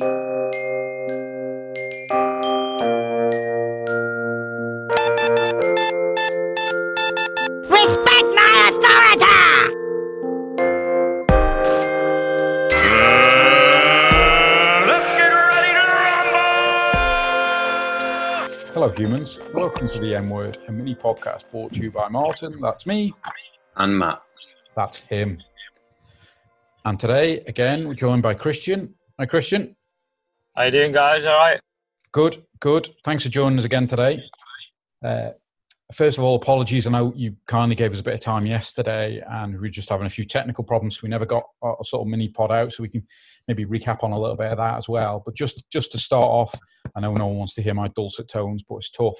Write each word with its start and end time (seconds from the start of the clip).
Respect 0.00 0.10
my 8.34 8.70
authority! 8.70 9.34
Hello, 18.72 18.88
humans. 18.96 19.38
Welcome 19.54 19.88
to 19.90 20.00
the 20.00 20.16
M 20.16 20.28
Word, 20.28 20.58
a 20.66 20.72
mini 20.72 20.96
podcast 20.96 21.48
brought 21.52 21.72
to 21.74 21.80
you 21.80 21.92
by 21.92 22.08
Martin. 22.08 22.60
That's 22.60 22.84
me. 22.84 23.14
and 23.76 23.96
Matt. 23.96 24.22
That's 24.74 24.98
him. 24.98 25.40
And 26.84 26.98
today, 26.98 27.44
again, 27.46 27.86
we're 27.86 27.94
joined 27.94 28.24
by 28.24 28.34
Christian. 28.34 28.92
Hi, 29.20 29.26
Christian. 29.26 29.76
How 30.56 30.62
you 30.62 30.70
doing, 30.70 30.92
guys? 30.92 31.24
All 31.24 31.36
right. 31.36 31.58
Good, 32.12 32.44
good. 32.60 32.88
Thanks 33.02 33.24
for 33.24 33.28
joining 33.28 33.58
us 33.58 33.64
again 33.64 33.88
today. 33.88 34.22
Uh, 35.04 35.30
first 35.92 36.16
of 36.16 36.22
all, 36.22 36.36
apologies. 36.36 36.86
I 36.86 36.92
know 36.92 37.12
you 37.16 37.34
kindly 37.48 37.74
gave 37.74 37.92
us 37.92 37.98
a 37.98 38.04
bit 38.04 38.14
of 38.14 38.20
time 38.20 38.46
yesterday, 38.46 39.20
and 39.28 39.54
we 39.54 39.58
were 39.58 39.68
just 39.68 39.88
having 39.88 40.06
a 40.06 40.10
few 40.10 40.24
technical 40.24 40.62
problems. 40.62 41.02
We 41.02 41.08
never 41.08 41.26
got 41.26 41.42
a 41.64 41.84
sort 41.84 42.02
of 42.02 42.06
mini 42.06 42.28
pod 42.28 42.52
out, 42.52 42.72
so 42.72 42.84
we 42.84 42.88
can 42.88 43.02
maybe 43.48 43.64
recap 43.64 44.04
on 44.04 44.12
a 44.12 44.18
little 44.18 44.36
bit 44.36 44.52
of 44.52 44.58
that 44.58 44.76
as 44.76 44.88
well. 44.88 45.24
But 45.24 45.34
just 45.34 45.68
just 45.72 45.90
to 45.90 45.98
start 45.98 46.24
off, 46.24 46.54
I 46.94 47.00
know 47.00 47.12
no 47.14 47.26
one 47.26 47.38
wants 47.38 47.54
to 47.54 47.62
hear 47.62 47.74
my 47.74 47.88
dulcet 47.88 48.28
tones, 48.28 48.62
but 48.62 48.76
it's 48.76 48.90
tough 48.90 49.18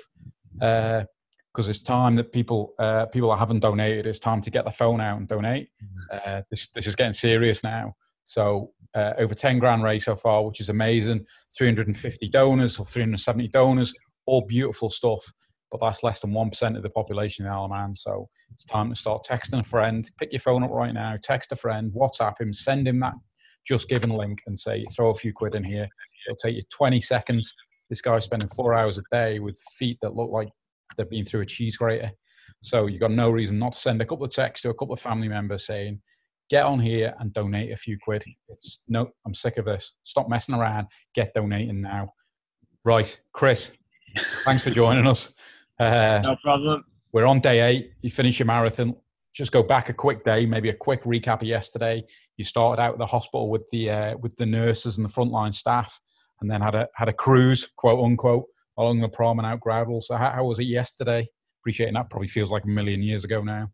because 0.60 1.68
it's 1.68 1.82
time 1.82 2.14
that 2.14 2.30
people 2.30 2.74
uh, 2.78 3.06
people 3.06 3.30
that 3.30 3.38
haven't 3.38 3.58
donated. 3.58 4.06
It's 4.06 4.20
time 4.20 4.40
to 4.42 4.50
get 4.52 4.64
the 4.64 4.70
phone 4.70 5.00
out 5.00 5.18
and 5.18 5.26
donate. 5.26 5.68
Uh, 6.12 6.42
this 6.48 6.70
this 6.70 6.86
is 6.86 6.94
getting 6.94 7.12
serious 7.12 7.64
now. 7.64 7.96
So 8.24 8.72
uh, 8.94 9.12
over 9.18 9.34
10 9.34 9.58
grand 9.58 9.82
raised 9.82 10.04
so 10.04 10.14
far, 10.14 10.44
which 10.44 10.60
is 10.60 10.68
amazing. 10.68 11.24
350 11.56 12.28
donors 12.28 12.78
or 12.78 12.86
370 12.86 13.48
donors, 13.48 13.92
all 14.26 14.42
beautiful 14.46 14.90
stuff. 14.90 15.22
But 15.70 15.80
that's 15.80 16.02
less 16.04 16.20
than 16.20 16.30
1% 16.30 16.76
of 16.76 16.82
the 16.82 16.90
population 16.90 17.44
in 17.44 17.50
Isle 17.50 17.64
of 17.64 17.70
Man. 17.70 17.94
So 17.94 18.28
it's 18.52 18.64
time 18.64 18.90
to 18.90 18.96
start 18.96 19.26
texting 19.28 19.58
a 19.58 19.64
friend. 19.64 20.08
Pick 20.18 20.32
your 20.32 20.40
phone 20.40 20.62
up 20.62 20.70
right 20.70 20.94
now, 20.94 21.16
text 21.20 21.50
a 21.52 21.56
friend, 21.56 21.92
WhatsApp 21.92 22.40
him, 22.40 22.52
send 22.52 22.86
him 22.86 23.00
that 23.00 23.14
JustGiving 23.68 24.16
link 24.16 24.38
and 24.46 24.58
say, 24.58 24.84
throw 24.94 25.10
a 25.10 25.14
few 25.14 25.32
quid 25.32 25.54
in 25.54 25.64
here. 25.64 25.88
It'll 26.26 26.36
take 26.36 26.56
you 26.56 26.62
20 26.72 27.00
seconds. 27.00 27.54
This 27.90 28.00
guy's 28.00 28.24
spending 28.24 28.48
four 28.50 28.74
hours 28.74 28.98
a 28.98 29.02
day 29.10 29.38
with 29.40 29.58
feet 29.76 29.98
that 30.02 30.14
look 30.14 30.30
like 30.30 30.48
they've 30.96 31.08
been 31.08 31.24
through 31.24 31.42
a 31.42 31.46
cheese 31.46 31.76
grater. 31.76 32.10
So 32.62 32.86
you've 32.86 33.00
got 33.00 33.10
no 33.10 33.30
reason 33.30 33.58
not 33.58 33.72
to 33.72 33.78
send 33.78 34.00
a 34.00 34.06
couple 34.06 34.24
of 34.24 34.30
texts 34.30 34.62
to 34.62 34.70
a 34.70 34.74
couple 34.74 34.94
of 34.94 35.00
family 35.00 35.28
members 35.28 35.66
saying, 35.66 36.00
get 36.50 36.64
on 36.64 36.78
here 36.80 37.14
and 37.18 37.32
donate 37.32 37.72
a 37.72 37.76
few 37.76 37.98
quid. 37.98 38.24
It's 38.48 38.82
no, 38.88 39.08
I'm 39.26 39.34
sick 39.34 39.56
of 39.56 39.64
this. 39.64 39.94
Stop 40.04 40.28
messing 40.28 40.54
around. 40.54 40.88
Get 41.14 41.34
donating 41.34 41.80
now. 41.80 42.12
Right, 42.84 43.18
Chris, 43.32 43.72
thanks 44.44 44.62
for 44.62 44.70
joining 44.70 45.06
us. 45.06 45.32
Uh, 45.80 46.20
No 46.24 46.36
problem. 46.42 46.84
we're 47.12 47.24
on 47.26 47.40
day 47.40 47.60
eight. 47.60 47.92
You 48.02 48.10
finish 48.10 48.38
your 48.38 48.46
marathon. 48.46 48.94
Just 49.34 49.50
go 49.50 49.62
back 49.62 49.88
a 49.88 49.92
quick 49.92 50.22
day, 50.22 50.46
maybe 50.46 50.68
a 50.68 50.74
quick 50.74 51.02
recap 51.04 51.42
of 51.42 51.48
yesterday. 51.48 52.04
You 52.36 52.44
started 52.44 52.80
out 52.80 52.92
at 52.92 52.98
the 52.98 53.06
hospital 53.06 53.50
with 53.50 53.64
the 53.72 53.90
uh, 53.90 54.16
with 54.18 54.36
the 54.36 54.46
nurses 54.46 54.96
and 54.98 55.08
the 55.08 55.12
frontline 55.12 55.52
staff, 55.52 55.98
and 56.40 56.48
then 56.50 56.60
had 56.60 56.74
a 56.76 56.86
had 56.94 57.08
a 57.08 57.12
cruise, 57.12 57.66
quote 57.76 58.04
unquote, 58.04 58.44
along 58.78 59.00
the 59.00 59.08
prom 59.08 59.38
and 59.40 59.46
out 59.46 59.60
Groudle. 59.60 60.02
So 60.04 60.14
how, 60.16 60.30
how 60.30 60.44
was 60.44 60.58
it 60.60 60.64
yesterday? 60.66 61.26
Appreciating 61.62 61.94
that 61.94 62.10
probably 62.10 62.28
feels 62.28 62.52
like 62.52 62.64
a 62.64 62.68
million 62.68 63.02
years 63.02 63.24
ago 63.24 63.42
now. 63.42 63.70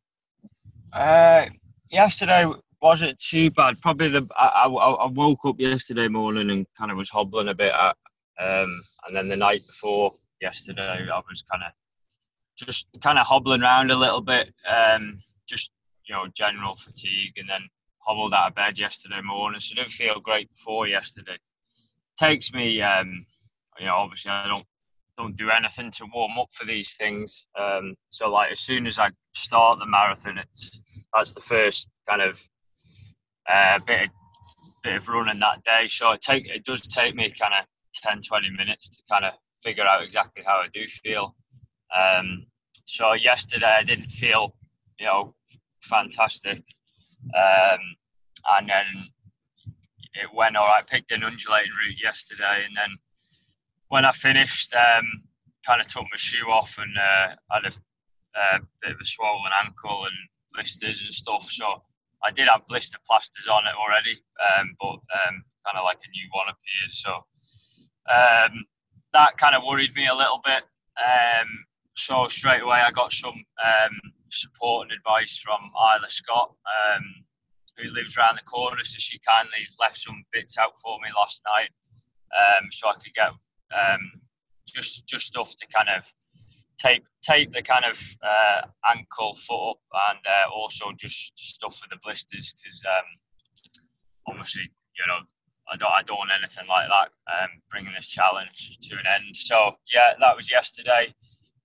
Uh, 0.93 1.47
yesterday 1.91 2.51
wasn't 2.81 3.19
too 3.19 3.51
bad. 3.51 3.81
Probably 3.81 4.09
the 4.09 4.27
I, 4.37 4.65
I, 4.65 4.69
I 4.69 5.07
woke 5.07 5.45
up 5.45 5.61
yesterday 5.61 6.09
morning 6.09 6.51
and 6.51 6.67
kind 6.79 6.91
of 6.91 6.97
was 6.97 7.11
hobbling 7.11 7.49
a 7.49 7.55
bit 7.55 7.73
at, 7.73 7.97
um, 8.39 8.81
and 9.07 9.15
then 9.15 9.29
the 9.29 9.37
night 9.37 9.61
before 9.67 10.13
yesterday 10.41 11.09
I 11.13 11.21
was 11.29 11.45
kind 11.51 11.63
of 11.65 11.73
just 12.57 12.87
kind 13.03 13.19
of 13.19 13.27
hobbling 13.27 13.63
around 13.63 13.91
a 13.91 13.97
little 13.97 14.21
bit, 14.21 14.53
um, 14.69 15.19
just 15.47 15.71
you 16.07 16.15
know 16.15 16.27
general 16.35 16.75
fatigue, 16.75 17.39
and 17.39 17.49
then 17.49 17.63
hobbled 17.99 18.35
out 18.35 18.49
of 18.49 18.55
bed 18.55 18.79
yesterday 18.79 19.21
morning. 19.23 19.61
So 19.61 19.75
didn't 19.75 19.93
feel 19.93 20.21
great 20.21 20.51
before 20.51 20.87
yesterday. 20.87 21.37
Takes 22.19 22.53
me, 22.53 22.83
um, 22.83 23.25
you 23.79 23.87
know, 23.87 23.97
obviously 23.97 24.31
I 24.31 24.49
don't 24.49 24.67
don't 25.17 25.37
do 25.37 25.51
anything 25.51 25.91
to 25.93 26.07
warm 26.13 26.39
up 26.39 26.49
for 26.53 26.65
these 26.65 26.95
things. 26.95 27.47
Um, 27.59 27.95
so 28.09 28.31
like 28.31 28.53
as 28.53 28.61
soon 28.61 28.87
as 28.87 28.99
I 28.99 29.11
start 29.33 29.79
the 29.79 29.87
marathon, 29.87 30.39
it's 30.39 30.83
that's 31.15 31.33
the 31.33 31.41
first 31.41 31.89
kind 32.09 32.23
of 32.23 32.43
uh, 33.49 33.79
bit 33.87 34.05
of, 34.05 34.09
bit 34.83 34.97
of 34.97 35.09
running 35.09 35.41
that 35.41 35.65
day. 35.65 35.89
So 35.89 36.13
it 36.13 36.21
take 36.21 36.49
it 36.49 36.65
does 36.65 36.83
take 36.83 37.15
me 37.15 37.31
kind 37.31 37.55
of 37.55 37.67
10, 37.95 38.23
20 38.23 38.51
minutes 38.51 38.89
to 38.91 39.03
kind 39.11 39.25
of 39.25 39.33
figure 39.63 39.85
out 39.85 40.03
exactly 40.03 40.43
how 40.47 40.57
I 40.57 40.69
do 40.73 40.87
feel. 40.87 41.35
Um, 41.97 42.47
so 42.87 43.13
yesterday 43.13 43.77
I 43.79 43.83
didn't 43.83 44.11
feel, 44.11 44.55
you 44.99 45.07
know, 45.07 45.35
fantastic, 45.81 46.63
um, 47.37 47.81
and 48.49 48.69
then 48.69 48.87
it 50.15 50.33
went 50.35 50.57
all 50.57 50.67
right. 50.67 50.87
Picked 50.87 51.13
an 51.13 51.25
undulating 51.25 51.73
route 51.73 52.03
yesterday, 52.03 52.65
and 52.67 52.77
then 52.77 52.97
when 53.91 54.05
I 54.05 54.13
finished, 54.13 54.73
um, 54.75 55.05
kind 55.67 55.81
of 55.81 55.89
took 55.89 56.05
my 56.05 56.17
shoe 56.17 56.47
off 56.49 56.79
and 56.79 56.97
uh, 56.97 57.35
had 57.51 57.65
a, 57.65 57.73
a 58.39 58.61
bit 58.81 58.93
of 58.93 59.01
a 59.01 59.05
swollen 59.05 59.53
ankle 59.65 60.05
and 60.05 60.15
blisters 60.55 61.03
and 61.03 61.13
stuff. 61.13 61.51
So 61.51 61.67
I 62.25 62.31
did 62.31 62.47
have 62.49 62.67
blister 62.67 62.99
plasters 63.07 63.49
on 63.49 63.67
it 63.67 63.75
already, 63.75 64.23
um, 64.55 64.77
but 64.81 64.95
um, 64.95 65.43
kind 65.67 65.77
of 65.77 65.85
like 65.85 65.99
a 66.07 66.11
new 66.11 66.29
one 66.31 66.47
appeared. 66.47 66.93
So 66.93 67.11
um, 68.09 68.65
that 69.13 69.37
kind 69.39 69.57
of 69.57 69.65
worried 69.67 69.95
me 69.97 70.07
a 70.07 70.15
little 70.15 70.41
bit. 70.45 70.63
Um, 70.97 71.49
so 71.95 72.29
straight 72.29 72.63
away 72.63 72.79
I 72.79 72.93
got 72.93 73.13
some 73.13 73.35
um, 73.35 74.01
support 74.31 74.87
and 74.87 74.97
advice 74.97 75.37
from 75.37 75.59
Isla 75.75 76.09
Scott, 76.09 76.55
who 77.77 77.91
lives 77.91 78.17
around 78.17 78.37
the 78.37 78.45
corner. 78.45 78.85
So 78.85 78.99
she 78.99 79.19
kindly 79.27 79.67
left 79.81 79.97
some 79.97 80.23
bits 80.33 80.59
out 80.59 80.79
for 80.81 80.97
me 81.01 81.09
last 81.19 81.43
night, 81.59 81.71
so 82.71 82.89
I 82.89 82.95
could 82.95 83.15
get 83.15 83.33
um, 83.75 84.11
just 84.67 85.07
just 85.07 85.27
stuff 85.27 85.55
to 85.57 85.67
kind 85.75 85.89
of 85.89 86.05
tape 86.79 87.05
tape 87.23 87.53
the 87.53 87.63
kind 87.63 87.85
of 87.85 88.01
uh, 88.23 88.63
ankle 88.95 89.35
foot 89.37 89.71
up, 89.71 89.81
and 90.11 90.21
uh, 90.27 90.51
also 90.55 90.87
just 90.99 91.39
stuff 91.39 91.77
for 91.77 91.89
the 91.91 91.99
blisters 92.03 92.55
because 92.55 92.83
um, 92.87 93.05
obviously 94.29 94.63
you 94.63 95.07
know 95.07 95.21
I 95.71 95.77
don't 95.77 95.93
I 95.93 96.03
don't 96.03 96.19
want 96.19 96.31
anything 96.37 96.67
like 96.69 96.89
that 96.89 97.11
um, 97.31 97.51
bringing 97.71 97.93
this 97.95 98.09
challenge 98.09 98.79
to 98.83 98.95
an 98.97 99.07
end. 99.07 99.37
So 99.37 99.77
yeah, 99.93 100.15
that 100.19 100.37
was 100.37 100.51
yesterday. 100.51 101.15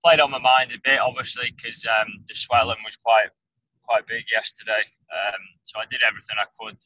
Played 0.03 0.19
on 0.19 0.29
my 0.29 0.37
mind 0.37 0.72
a 0.72 0.77
bit, 0.83 0.99
obviously, 0.99 1.49
because 1.55 1.83
um, 1.89 2.22
the 2.27 2.35
swelling 2.35 2.77
was 2.85 2.97
quite 2.97 3.29
quite 3.83 4.05
big 4.07 4.25
yesterday. 4.31 4.85
Um, 5.09 5.41
so 5.63 5.79
I 5.79 5.85
did 5.89 6.01
everything 6.05 6.37
I 6.37 6.45
could 6.59 6.77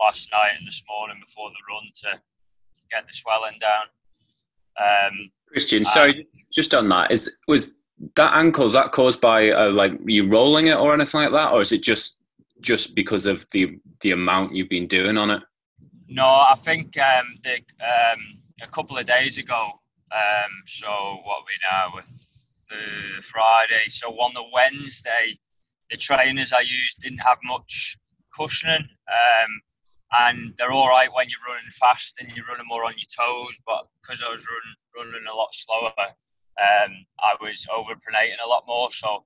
last 0.00 0.30
night 0.32 0.58
and 0.58 0.66
this 0.66 0.82
morning 0.88 1.18
before 1.20 1.50
the 1.50 1.62
run 1.70 1.86
to 2.02 2.20
get 2.90 3.06
the 3.06 3.14
swelling 3.14 3.58
down. 3.60 3.86
Um, 4.80 5.30
Christian, 5.48 5.84
sorry, 5.84 6.26
just 6.50 6.74
on 6.74 6.88
that, 6.88 7.10
is 7.10 7.36
was 7.46 7.74
that 8.16 8.34
ankle 8.34 8.66
is 8.66 8.72
that 8.72 8.92
caused 8.92 9.20
by 9.20 9.50
uh, 9.50 9.70
like 9.70 9.92
you 10.06 10.28
rolling 10.28 10.68
it 10.68 10.76
or 10.76 10.94
anything 10.94 11.20
like 11.20 11.32
that, 11.32 11.52
or 11.52 11.60
is 11.60 11.72
it 11.72 11.82
just 11.82 12.20
just 12.60 12.94
because 12.94 13.26
of 13.26 13.46
the 13.52 13.78
the 14.00 14.12
amount 14.12 14.54
you've 14.54 14.68
been 14.68 14.86
doing 14.86 15.18
on 15.18 15.30
it? 15.30 15.42
No, 16.08 16.26
I 16.26 16.54
think 16.56 16.98
um, 16.98 17.38
the, 17.42 17.54
um, 17.80 18.20
a 18.62 18.68
couple 18.68 18.98
of 18.98 19.06
days 19.06 19.38
ago. 19.38 19.70
Um, 20.12 20.50
so 20.66 20.88
what 21.24 21.44
we 21.46 21.52
now 21.70 21.90
with 21.94 22.32
the 22.68 23.22
Friday. 23.22 23.88
So 23.88 24.08
on 24.08 24.34
the 24.34 24.44
Wednesday, 24.52 25.38
the 25.90 25.96
trainers 25.96 26.52
I 26.52 26.60
used 26.60 27.00
didn't 27.00 27.22
have 27.22 27.38
much 27.44 27.96
cushioning, 28.36 28.86
um, 29.08 29.60
and 30.12 30.54
they're 30.56 30.72
all 30.72 30.88
right 30.88 31.12
when 31.12 31.28
you're 31.28 31.46
running 31.46 31.70
fast 31.70 32.16
and 32.20 32.30
you're 32.34 32.46
running 32.46 32.66
more 32.68 32.84
on 32.84 32.94
your 32.96 33.08
toes. 33.08 33.58
But 33.66 33.86
because 34.00 34.22
I 34.22 34.30
was 34.30 34.46
running 34.46 35.12
running 35.12 35.26
a 35.28 35.34
lot 35.34 35.52
slower, 35.52 35.92
um, 35.98 36.92
I 37.20 37.34
was 37.40 37.66
overpronating 37.72 38.40
a 38.44 38.48
lot 38.48 38.64
more. 38.66 38.90
So 38.90 39.24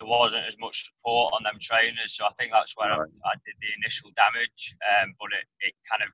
there 0.00 0.08
wasn't 0.08 0.46
as 0.46 0.58
much 0.58 0.86
support 0.86 1.34
on 1.34 1.44
them 1.44 1.58
trainers. 1.60 2.16
So 2.16 2.26
I 2.26 2.30
think 2.38 2.52
that's 2.52 2.74
where 2.76 2.92
I, 2.92 3.02
I 3.02 3.34
did 3.46 3.54
the 3.60 3.68
initial 3.78 4.10
damage. 4.16 4.76
Um, 4.82 5.14
but 5.20 5.30
it, 5.32 5.46
it 5.68 5.74
kind 5.88 6.02
of 6.02 6.08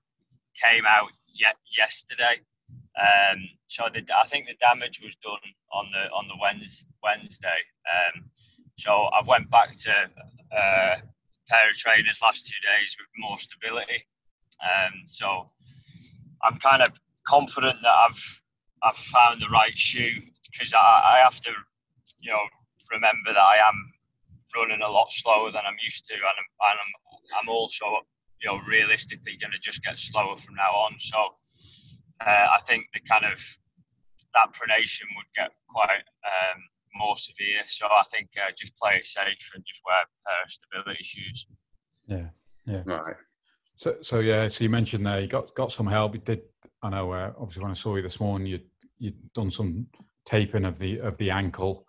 came 0.54 0.84
out 0.86 1.10
yet 1.32 1.56
yesterday. 1.76 2.40
Um, 3.00 3.48
so 3.68 3.88
the, 3.92 4.04
I 4.16 4.26
think 4.26 4.46
the 4.46 4.56
damage 4.60 5.00
was 5.02 5.16
done 5.16 5.38
on 5.72 5.86
the 5.92 6.10
on 6.10 6.28
the 6.28 6.36
Wednesday. 6.40 6.86
Wednesday. 7.02 7.60
Um, 7.88 8.24
so 8.76 9.08
I've 9.12 9.26
went 9.26 9.50
back 9.50 9.76
to 9.76 10.10
uh, 10.56 10.96
pair 11.50 11.68
of 11.68 11.76
trainers 11.76 12.20
last 12.22 12.46
two 12.46 12.60
days 12.62 12.96
with 12.98 13.08
more 13.18 13.36
stability. 13.36 14.06
Um, 14.62 15.02
so 15.06 15.50
I'm 16.42 16.56
kind 16.58 16.82
of 16.82 16.88
confident 17.26 17.76
that 17.82 17.96
I've 18.06 18.40
I've 18.82 18.96
found 18.96 19.40
the 19.40 19.48
right 19.48 19.76
shoe 19.76 20.22
because 20.50 20.72
I, 20.72 20.78
I 20.78 21.18
have 21.22 21.38
to, 21.40 21.50
you 22.20 22.30
know, 22.30 22.44
remember 22.90 23.32
that 23.32 23.38
I 23.38 23.68
am 23.68 23.92
running 24.56 24.80
a 24.82 24.90
lot 24.90 25.12
slower 25.12 25.52
than 25.52 25.62
I'm 25.66 25.76
used 25.82 26.06
to, 26.06 26.14
and 26.14 26.24
I'm, 26.24 26.70
and 26.70 26.78
I'm, 26.80 27.40
I'm 27.40 27.48
also, 27.48 27.84
you 28.40 28.50
know, 28.50 28.58
realistically 28.66 29.36
going 29.40 29.52
to 29.52 29.58
just 29.58 29.84
get 29.84 29.98
slower 29.98 30.36
from 30.36 30.54
now 30.54 30.72
on. 30.72 30.98
So 30.98 31.18
uh, 32.24 32.46
I 32.56 32.58
think 32.64 32.86
the 32.94 33.00
kind 33.00 33.24
of 33.24 33.38
that 34.34 34.48
pronation 34.52 35.06
would 35.16 35.30
get 35.36 35.50
quite 35.68 36.04
um, 36.24 36.62
more 37.00 37.16
severe. 37.16 37.62
So 37.66 37.86
I 37.86 38.02
think 38.12 38.28
uh, 38.36 38.50
just 38.56 38.76
play 38.76 38.96
it 38.96 39.06
safe 39.06 39.50
and 39.54 39.64
just 39.66 39.80
wear 39.84 39.96
a 39.96 40.28
pair 40.28 40.42
of 40.44 40.50
stability 40.50 41.02
shoes. 41.02 41.46
Yeah, 42.06 42.28
yeah. 42.66 42.82
Right. 42.84 43.16
So, 43.74 43.96
so 44.02 44.20
yeah. 44.20 44.48
So 44.48 44.64
you 44.64 44.70
mentioned 44.70 45.06
there 45.06 45.20
you 45.20 45.26
got 45.26 45.54
got 45.54 45.72
some 45.72 45.86
help. 45.86 46.14
You 46.14 46.20
did. 46.20 46.42
I 46.82 46.90
know. 46.90 47.12
Uh, 47.12 47.32
obviously, 47.38 47.62
when 47.62 47.72
I 47.72 47.74
saw 47.74 47.96
you 47.96 48.02
this 48.02 48.20
morning, 48.20 48.46
you 48.46 48.60
you'd 48.98 49.32
done 49.32 49.50
some 49.50 49.86
taping 50.24 50.64
of 50.64 50.78
the 50.78 51.00
of 51.00 51.16
the 51.18 51.30
ankle. 51.30 51.86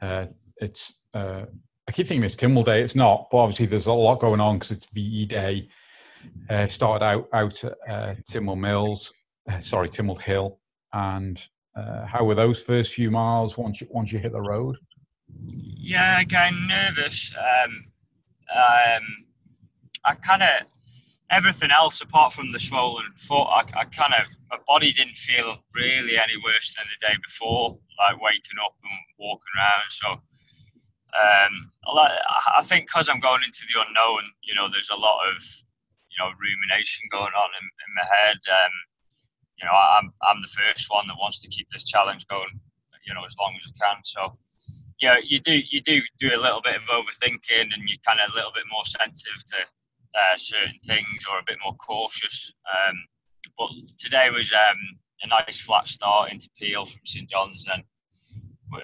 Uh, 0.00 0.26
it's. 0.58 1.02
Uh, 1.14 1.46
I 1.86 1.92
keep 1.92 2.06
thinking 2.06 2.24
it's 2.24 2.36
Tynwald 2.36 2.64
Day. 2.64 2.82
It's 2.82 2.96
not, 2.96 3.28
but 3.30 3.38
obviously 3.38 3.66
there's 3.66 3.88
a 3.88 3.92
lot 3.92 4.18
going 4.18 4.40
on 4.40 4.56
because 4.56 4.70
it's 4.70 4.86
VE 4.86 5.26
Day. 5.26 5.68
Uh, 6.48 6.66
started 6.66 7.04
out 7.04 7.28
out 7.34 7.62
at 7.64 7.74
uh, 7.88 8.14
Tynwald 8.30 8.58
Mills, 8.58 9.12
uh, 9.50 9.60
sorry, 9.60 9.90
Tynwald 9.90 10.22
Hill, 10.22 10.58
and 10.94 11.46
uh, 11.76 12.06
how 12.06 12.24
were 12.24 12.34
those 12.34 12.60
first 12.60 12.94
few 12.94 13.10
miles 13.10 13.58
once 13.58 13.80
you, 13.80 13.88
once 13.90 14.12
you 14.12 14.18
hit 14.18 14.32
the 14.32 14.40
road? 14.40 14.76
Yeah, 15.46 16.20
again, 16.20 16.54
nervous. 16.68 17.32
Um, 17.36 17.84
um, 18.54 19.02
I 20.04 20.14
kind 20.14 20.42
of 20.42 20.66
everything 21.30 21.70
else 21.70 22.00
apart 22.00 22.32
from 22.32 22.52
the 22.52 22.60
swollen 22.60 23.10
foot, 23.16 23.44
I, 23.44 23.62
I 23.74 23.84
kind 23.84 24.14
of 24.14 24.28
my 24.50 24.58
body 24.66 24.92
didn't 24.92 25.16
feel 25.16 25.56
really 25.74 26.18
any 26.18 26.36
worse 26.44 26.74
than 26.76 26.86
the 26.86 27.06
day 27.06 27.14
before, 27.24 27.76
like 27.98 28.20
waking 28.20 28.58
up 28.64 28.76
and 28.82 28.92
walking 29.18 29.54
around. 29.58 29.88
So 29.88 30.08
um, 31.14 31.70
I 32.54 32.62
think 32.62 32.86
because 32.86 33.08
I'm 33.08 33.20
going 33.20 33.42
into 33.44 33.62
the 33.66 33.80
unknown, 33.86 34.24
you 34.42 34.54
know, 34.54 34.68
there's 34.68 34.90
a 34.90 34.96
lot 34.96 35.28
of 35.28 35.42
you 36.10 36.16
know 36.20 36.30
rumination 36.38 37.04
going 37.10 37.34
on 37.34 37.50
in, 37.60 37.66
in 37.66 37.90
my 37.94 38.06
head. 38.16 38.38
Um, 38.48 38.74
you 39.58 39.66
know, 39.66 39.74
I'm 39.74 40.12
I'm 40.22 40.40
the 40.40 40.48
first 40.48 40.90
one 40.90 41.06
that 41.08 41.16
wants 41.18 41.40
to 41.42 41.48
keep 41.48 41.68
this 41.70 41.84
challenge 41.84 42.26
going, 42.26 42.60
you 43.06 43.14
know, 43.14 43.24
as 43.24 43.36
long 43.38 43.54
as 43.56 43.68
I 43.68 43.86
can. 43.86 44.02
So, 44.02 44.36
yeah, 45.00 45.16
you 45.22 45.40
do 45.40 45.60
you 45.70 45.80
do 45.80 46.00
do 46.18 46.28
a 46.34 46.40
little 46.40 46.60
bit 46.60 46.76
of 46.76 46.82
overthinking, 46.82 47.72
and 47.72 47.82
you're 47.86 47.98
kind 48.06 48.20
of 48.20 48.32
a 48.32 48.36
little 48.36 48.52
bit 48.52 48.64
more 48.70 48.84
sensitive 48.84 49.44
to 49.44 49.56
uh, 50.18 50.36
certain 50.36 50.78
things, 50.84 51.24
or 51.30 51.38
a 51.38 51.44
bit 51.46 51.58
more 51.62 51.74
cautious. 51.76 52.52
Um, 52.66 52.96
but 53.58 53.70
today 53.98 54.30
was 54.30 54.52
um, 54.52 54.78
a 55.22 55.28
nice 55.28 55.60
flat 55.60 55.88
start 55.88 56.32
into 56.32 56.48
Peel 56.58 56.84
from 56.84 57.00
St 57.04 57.28
John's, 57.28 57.64
and 57.72 57.84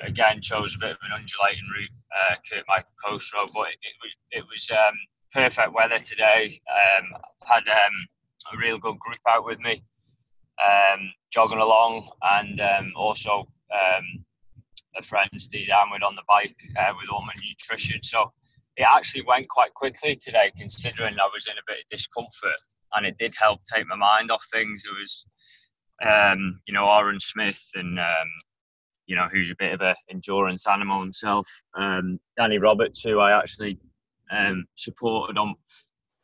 again 0.03 0.41
chose 0.41 0.77
a 0.77 0.79
bit 0.79 0.91
of 0.91 0.99
an 1.03 1.13
undulating 1.13 1.67
route, 1.75 1.91
uh, 2.15 2.35
Kirk 2.49 2.65
Michael 2.69 2.93
Coast 3.05 3.35
Road, 3.35 3.51
but 3.53 3.69
it, 3.69 3.79
it, 3.83 4.39
it 4.39 4.45
was 4.49 4.71
um, 4.71 4.95
perfect 5.33 5.73
weather 5.73 5.99
today. 5.99 6.61
Um, 6.71 7.09
had 7.45 7.69
um, 7.69 7.93
a 8.53 8.57
real 8.57 8.79
good 8.79 8.99
group 9.01 9.19
out 9.29 9.45
with 9.45 9.59
me 9.59 9.83
um, 10.65 11.13
jogging 11.31 11.59
along, 11.59 12.09
and 12.23 12.61
um, 12.61 12.93
also 12.97 13.49
um, 13.73 14.25
a 14.97 15.03
friend 15.03 15.31
Steve 15.39 15.69
Amwood 15.69 16.07
on 16.07 16.15
the 16.15 16.23
bike 16.29 16.57
uh, 16.79 16.93
with 17.01 17.11
all 17.11 17.23
my 17.23 17.35
nutrition. 17.43 18.03
So 18.03 18.33
it 18.77 18.87
actually 18.91 19.23
went 19.23 19.49
quite 19.49 19.75
quickly 19.75 20.17
today, 20.17 20.51
considering 20.57 21.19
I 21.19 21.29
was 21.33 21.47
in 21.47 21.59
a 21.59 21.67
bit 21.67 21.79
of 21.79 21.89
discomfort, 21.91 22.61
and 22.95 23.07
it 23.07 23.19
did 23.19 23.35
help 23.39 23.61
take 23.65 23.87
my 23.87 23.97
mind 23.97 24.31
off 24.31 24.45
things. 24.53 24.85
It 24.85 24.99
was, 24.99 25.27
um, 26.05 26.61
you 26.67 26.75
know, 26.75 26.91
Aaron 26.91 27.21
Smith 27.21 27.63
and 27.75 27.99
um, 27.99 28.29
you 29.07 29.17
know, 29.17 29.27
who's 29.31 29.51
a 29.51 29.57
bit 29.57 29.73
of 29.73 29.81
an 29.81 29.97
endurance 30.09 30.69
animal 30.69 31.01
himself. 31.01 31.49
Um, 31.75 32.21
Danny 32.37 32.59
Roberts, 32.59 33.03
who 33.03 33.19
I 33.19 33.37
actually 33.37 33.77
um, 34.31 34.67
supported 34.77 35.37
on 35.37 35.57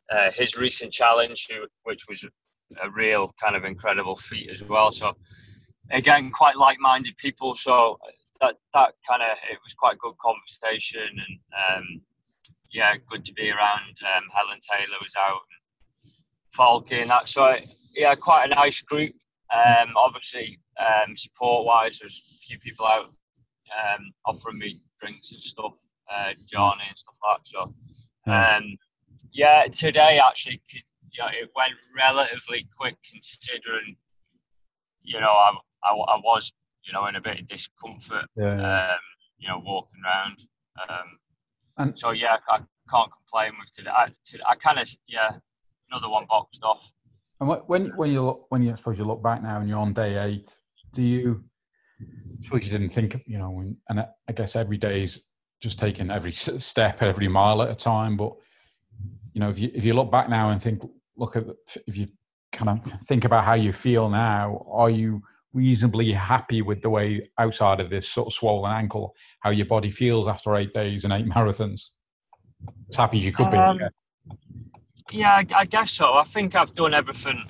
uh, 0.09 0.31
his 0.31 0.55
recent 0.55 0.93
challenge, 0.93 1.49
which 1.83 2.05
was 2.07 2.25
a 2.81 2.89
real 2.89 3.31
kind 3.41 3.55
of 3.55 3.63
incredible 3.63 4.15
feat 4.15 4.49
as 4.49 4.63
well. 4.63 4.91
So 4.91 5.15
again, 5.91 6.31
quite 6.31 6.57
like-minded 6.57 7.17
people. 7.17 7.55
So 7.55 7.99
that 8.41 8.55
that 8.73 8.93
kind 9.07 9.23
of 9.23 9.37
it 9.51 9.59
was 9.63 9.73
quite 9.73 9.97
good 9.97 10.17
conversation 10.19 11.01
and 11.01 11.39
um, 11.77 12.01
yeah, 12.71 12.95
good 13.09 13.25
to 13.25 13.33
be 13.33 13.49
around. 13.49 13.97
Um, 14.03 14.23
Helen 14.33 14.59
Taylor 14.61 14.97
was 15.01 15.15
out, 15.17 15.41
and 15.51 16.11
Falky 16.55 17.01
and 17.01 17.09
that. 17.09 17.27
So 17.27 17.55
yeah, 17.95 18.15
quite 18.15 18.51
a 18.51 18.55
nice 18.55 18.81
group. 18.81 19.13
Um, 19.53 19.93
obviously, 19.95 20.59
um, 20.77 21.15
support-wise, 21.15 21.99
there's 21.99 22.21
a 22.35 22.45
few 22.45 22.59
people 22.59 22.85
out 22.85 23.05
um, 23.05 24.11
offering 24.25 24.57
me 24.57 24.75
drinks 24.99 25.31
and 25.31 25.41
stuff, 25.41 25.73
uh, 26.13 26.33
Johnny 26.49 26.83
and 26.87 26.97
stuff 26.97 27.15
like 27.25 27.37
that. 27.37 27.47
So 27.47 27.61
um, 28.31 28.77
yeah, 29.31 29.65
today 29.71 30.19
actually 30.25 30.61
you 31.17 31.23
know, 31.23 31.29
it 31.31 31.49
went 31.55 31.73
relatively 31.95 32.67
quick 32.77 32.95
considering, 33.09 33.95
you 35.01 35.19
know, 35.19 35.31
I, 35.31 35.53
I, 35.83 35.91
I 35.91 36.17
was, 36.23 36.51
you 36.83 36.93
know, 36.93 37.07
in 37.07 37.15
a 37.15 37.21
bit 37.21 37.39
of 37.39 37.47
discomfort, 37.47 38.25
Yeah, 38.35 38.91
um, 38.91 38.99
you 39.37 39.47
know, 39.47 39.59
walking 39.63 40.01
around. 40.05 40.37
Um, 40.87 41.19
And- 41.77 41.97
so 41.97 42.11
yeah, 42.11 42.37
I 42.49 42.57
can't 42.89 43.11
complain 43.11 43.53
with 43.59 43.73
today. 43.73 43.89
I, 43.91 44.11
I 44.47 44.55
kind 44.55 44.79
of, 44.79 44.87
yeah, 45.07 45.31
another 45.91 46.09
one 46.09 46.25
boxed 46.29 46.63
off. 46.63 46.91
And 47.39 47.49
when 47.67 47.95
when 47.95 48.11
you 48.11 48.23
look 48.25 48.47
when 48.49 48.63
you 48.63 48.71
I 48.71 48.75
suppose 48.75 48.97
you 48.97 49.05
look 49.05 49.21
back 49.21 49.43
now 49.43 49.59
and 49.59 49.69
you're 49.69 49.77
on 49.77 49.93
day 49.93 50.17
eight, 50.17 50.49
do 50.91 51.03
you 51.03 51.43
I 52.01 52.43
suppose 52.43 52.65
you 52.65 52.71
didn't 52.71 52.89
think 52.89 53.21
you 53.27 53.37
know 53.37 53.51
when, 53.51 53.77
and 53.89 53.99
I 53.99 54.07
I 54.27 54.31
guess 54.31 54.55
every 54.55 54.77
day 54.77 55.03
is 55.03 55.25
just 55.61 55.77
taking 55.77 56.09
every 56.09 56.31
step 56.31 57.03
every 57.03 57.27
mile 57.27 57.61
at 57.61 57.69
a 57.69 57.75
time. 57.75 58.17
But 58.17 58.33
you 59.33 59.39
know 59.39 59.49
if 59.49 59.59
you 59.59 59.69
if 59.75 59.85
you 59.85 59.93
look 59.93 60.11
back 60.11 60.29
now 60.29 60.49
and 60.49 60.59
think 60.59 60.81
look 61.17 61.35
at 61.35 61.45
if 61.87 61.97
you 61.97 62.07
kind 62.51 62.69
of 62.69 62.91
think 63.01 63.25
about 63.25 63.43
how 63.43 63.53
you 63.53 63.73
feel 63.73 64.09
now, 64.09 64.65
are 64.69 64.89
you 64.89 65.21
reasonably 65.53 66.11
happy 66.11 66.61
with 66.61 66.81
the 66.81 66.89
way 66.89 67.29
outside 67.39 67.79
of 67.79 67.89
this 67.89 68.07
sort 68.07 68.27
of 68.27 68.33
swollen 68.33 68.71
ankle 68.71 69.15
how 69.39 69.49
your 69.49 69.65
body 69.65 69.89
feels 69.89 70.27
after 70.27 70.55
eight 70.55 70.73
days 70.73 71.03
and 71.03 71.13
eight 71.13 71.25
marathons? 71.35 71.89
As 72.89 72.97
happy 72.97 73.17
as 73.17 73.25
you 73.25 73.31
could 73.31 73.51
be. 73.51 73.57
Um, 73.57 73.79
yeah. 73.79 73.89
Yeah, 75.11 75.31
I, 75.31 75.45
I 75.55 75.65
guess 75.65 75.91
so. 75.91 76.13
I 76.13 76.23
think 76.23 76.55
I've 76.55 76.73
done 76.73 76.93
everything. 76.93 77.41
I 77.47 77.49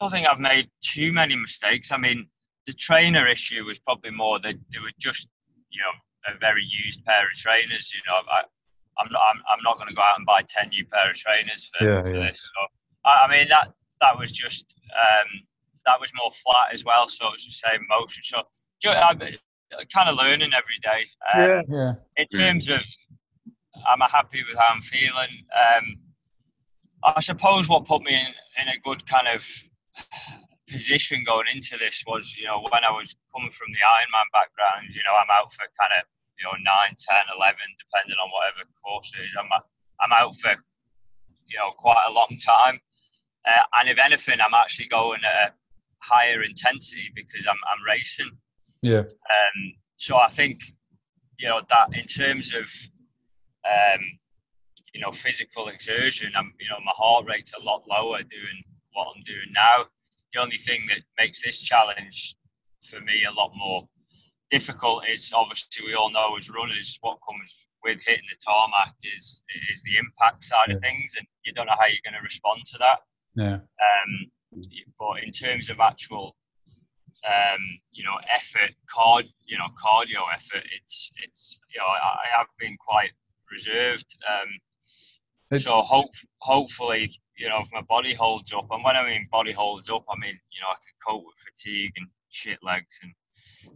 don't 0.00 0.10
think 0.10 0.26
I've 0.26 0.40
made 0.40 0.68
too 0.80 1.12
many 1.12 1.36
mistakes. 1.36 1.92
I 1.92 1.96
mean, 1.96 2.26
the 2.66 2.72
trainer 2.72 3.28
issue 3.28 3.64
was 3.64 3.78
probably 3.78 4.10
more 4.10 4.40
that 4.40 4.54
they 4.72 4.78
were 4.80 4.90
just, 4.98 5.28
you 5.70 5.80
know, 5.80 6.34
a 6.34 6.38
very 6.38 6.64
used 6.64 7.04
pair 7.04 7.26
of 7.26 7.32
trainers. 7.32 7.92
You 7.94 8.00
know, 8.06 8.18
I, 8.30 8.42
I'm 8.98 9.12
not, 9.12 9.22
I'm, 9.32 9.42
I'm 9.56 9.62
not 9.62 9.76
going 9.76 9.88
to 9.88 9.94
go 9.94 10.02
out 10.02 10.16
and 10.18 10.26
buy 10.26 10.42
ten 10.46 10.70
new 10.70 10.84
pair 10.86 11.10
of 11.10 11.16
trainers 11.16 11.70
for, 11.72 11.86
Yeah, 11.86 12.02
for 12.02 12.14
yeah. 12.14 12.30
this. 12.30 12.42
I, 13.04 13.26
I 13.26 13.30
mean, 13.30 13.48
that 13.48 13.72
that 14.00 14.18
was 14.18 14.32
just 14.32 14.74
um, 14.94 15.40
that 15.86 16.00
was 16.00 16.12
more 16.20 16.30
flat 16.32 16.72
as 16.72 16.84
well. 16.84 17.08
So 17.08 17.26
it 17.28 17.32
was 17.32 17.44
the 17.44 17.68
same 17.68 17.86
motion. 17.88 18.22
So 18.22 18.42
ju- 18.80 18.90
I'm 18.90 19.18
kind 19.94 20.08
of 20.08 20.16
learning 20.16 20.52
every 20.54 20.78
day. 20.82 21.06
Um, 21.34 21.62
yeah. 21.68 21.92
in 22.16 22.26
Mm. 22.32 22.38
terms 22.38 22.68
of 22.70 22.80
I'm 23.86 24.02
I 24.02 24.08
happy 24.08 24.42
with 24.48 24.58
how 24.58 24.74
I'm 24.74 24.80
feeling? 24.80 25.46
Um, 25.50 25.96
I 27.04 27.20
suppose 27.20 27.68
what 27.68 27.84
put 27.84 28.02
me 28.02 28.14
in, 28.14 28.26
in 28.62 28.68
a 28.68 28.78
good 28.84 29.04
kind 29.06 29.26
of 29.26 29.44
position 30.70 31.24
going 31.24 31.46
into 31.52 31.76
this 31.78 32.04
was, 32.06 32.34
you 32.36 32.44
know, 32.46 32.60
when 32.70 32.84
I 32.84 32.92
was 32.92 33.14
coming 33.34 33.50
from 33.50 33.72
the 33.72 33.82
Ironman 33.82 34.28
background, 34.32 34.94
you 34.94 35.02
know, 35.04 35.16
I'm 35.18 35.30
out 35.34 35.52
for 35.52 35.66
kind 35.80 35.92
of, 35.98 36.06
you 36.38 36.44
know, 36.46 36.54
9, 36.54 36.62
10, 36.62 37.36
11, 37.36 37.58
depending 37.78 38.16
on 38.22 38.30
whatever 38.30 38.68
course 38.82 39.10
it 39.18 39.22
is. 39.26 39.34
I'm, 39.38 39.50
I'm 40.00 40.12
out 40.14 40.34
for, 40.36 40.54
you 41.48 41.58
know, 41.58 41.70
quite 41.76 42.02
a 42.08 42.12
long 42.12 42.30
time. 42.38 42.78
Uh, 43.46 43.62
and 43.80 43.88
if 43.88 43.98
anything, 43.98 44.38
I'm 44.40 44.54
actually 44.54 44.86
going 44.88 45.20
at 45.24 45.48
a 45.50 45.52
higher 46.00 46.42
intensity 46.42 47.10
because 47.14 47.46
I'm, 47.46 47.56
I'm 47.56 47.84
racing. 47.84 48.30
Yeah. 48.82 49.00
Um, 49.00 49.74
so 49.96 50.16
I 50.16 50.28
think, 50.28 50.60
you 51.38 51.48
know, 51.48 51.60
that 51.68 51.96
in 51.96 52.06
terms 52.06 52.54
of, 52.54 52.64
um, 53.64 54.00
you 54.94 55.00
know, 55.00 55.12
physical 55.12 55.68
exertion, 55.68 56.32
I'm, 56.36 56.52
you 56.60 56.68
know, 56.68 56.78
my 56.84 56.92
heart 56.94 57.26
rate's 57.28 57.52
a 57.58 57.64
lot 57.64 57.82
lower 57.88 58.18
doing 58.18 58.64
what 58.92 59.08
I'm 59.14 59.22
doing 59.22 59.52
now. 59.52 59.86
The 60.34 60.40
only 60.40 60.56
thing 60.56 60.84
that 60.88 61.00
makes 61.18 61.42
this 61.42 61.60
challenge 61.60 62.36
for 62.82 63.00
me 63.00 63.24
a 63.24 63.32
lot 63.32 63.52
more 63.56 63.88
difficult 64.50 65.08
is 65.08 65.32
obviously 65.34 65.84
we 65.86 65.94
all 65.94 66.10
know 66.10 66.36
as 66.36 66.50
runners 66.50 66.98
what 67.00 67.18
comes 67.26 67.68
with 67.82 68.02
hitting 68.06 68.24
the 68.30 68.36
tarmac 68.44 68.94
is 69.14 69.42
is 69.70 69.82
the 69.82 69.96
impact 69.96 70.44
side 70.44 70.70
of 70.70 70.80
things, 70.80 71.14
and 71.16 71.26
you 71.44 71.52
don't 71.52 71.66
know 71.66 71.74
how 71.78 71.86
you're 71.86 72.04
going 72.04 72.14
to 72.14 72.22
respond 72.22 72.60
to 72.64 72.78
that. 72.78 72.98
Yeah. 73.34 73.54
Um, 73.54 74.30
but 74.98 75.22
in 75.24 75.32
terms 75.32 75.70
of 75.70 75.80
actual, 75.80 76.36
um, 77.26 77.60
you 77.92 78.04
know, 78.04 78.18
effort, 78.34 78.74
card, 78.88 79.24
you 79.46 79.56
know, 79.58 79.68
cardio 79.82 80.22
effort, 80.32 80.64
it's 80.76 81.10
it's 81.24 81.58
you 81.74 81.80
know, 81.80 81.86
I, 81.86 82.18
I 82.24 82.38
have 82.38 82.46
been 82.58 82.76
quite 82.76 83.12
reserved. 83.50 84.16
Um, 84.28 84.48
so 85.58 85.82
hope 85.82 86.10
hopefully, 86.40 87.10
you 87.36 87.48
know, 87.48 87.60
if 87.60 87.68
my 87.72 87.82
body 87.82 88.14
holds 88.14 88.52
up, 88.52 88.66
and 88.70 88.82
when 88.84 88.96
I 88.96 89.04
mean 89.04 89.24
body 89.30 89.52
holds 89.52 89.90
up, 89.90 90.04
I 90.10 90.18
mean 90.18 90.38
you 90.50 90.60
know 90.60 90.68
I 90.68 90.74
can 90.74 90.94
cope 91.06 91.24
with 91.24 91.36
fatigue 91.38 91.92
and 91.96 92.08
shit 92.30 92.58
legs, 92.62 93.00
and 93.02 93.12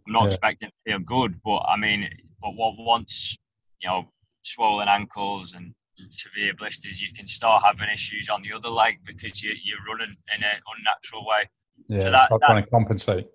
I'm 0.07 0.13
not 0.13 0.23
Yeah. 0.23 0.29
expecting 0.29 0.71
to 0.71 0.75
feel 0.85 0.99
good, 1.01 1.41
but 1.45 1.59
I 1.61 1.77
mean, 1.77 2.09
but 2.41 2.55
what 2.55 2.75
once 2.79 3.37
you 3.81 3.89
know 3.89 4.11
swollen 4.43 4.89
ankles 4.89 5.55
and 5.55 5.75
severe 6.11 6.53
blisters, 6.55 7.01
you 7.03 7.13
can 7.13 7.27
start 7.27 7.63
having 7.65 7.89
issues 7.93 8.29
on 8.29 8.43
the 8.43 8.53
other 8.53 8.69
leg 8.69 8.99
because 9.05 9.43
you, 9.43 9.53
you're 9.65 9.79
running 9.89 10.15
in 10.35 10.43
an 10.43 10.61
unnatural 10.77 11.27
way. 11.27 11.49
Yeah, 11.89 12.01
So 12.01 12.11
that- 12.11 12.29
trying 12.47 12.65
to 12.65 12.71
compensate. 12.71 13.27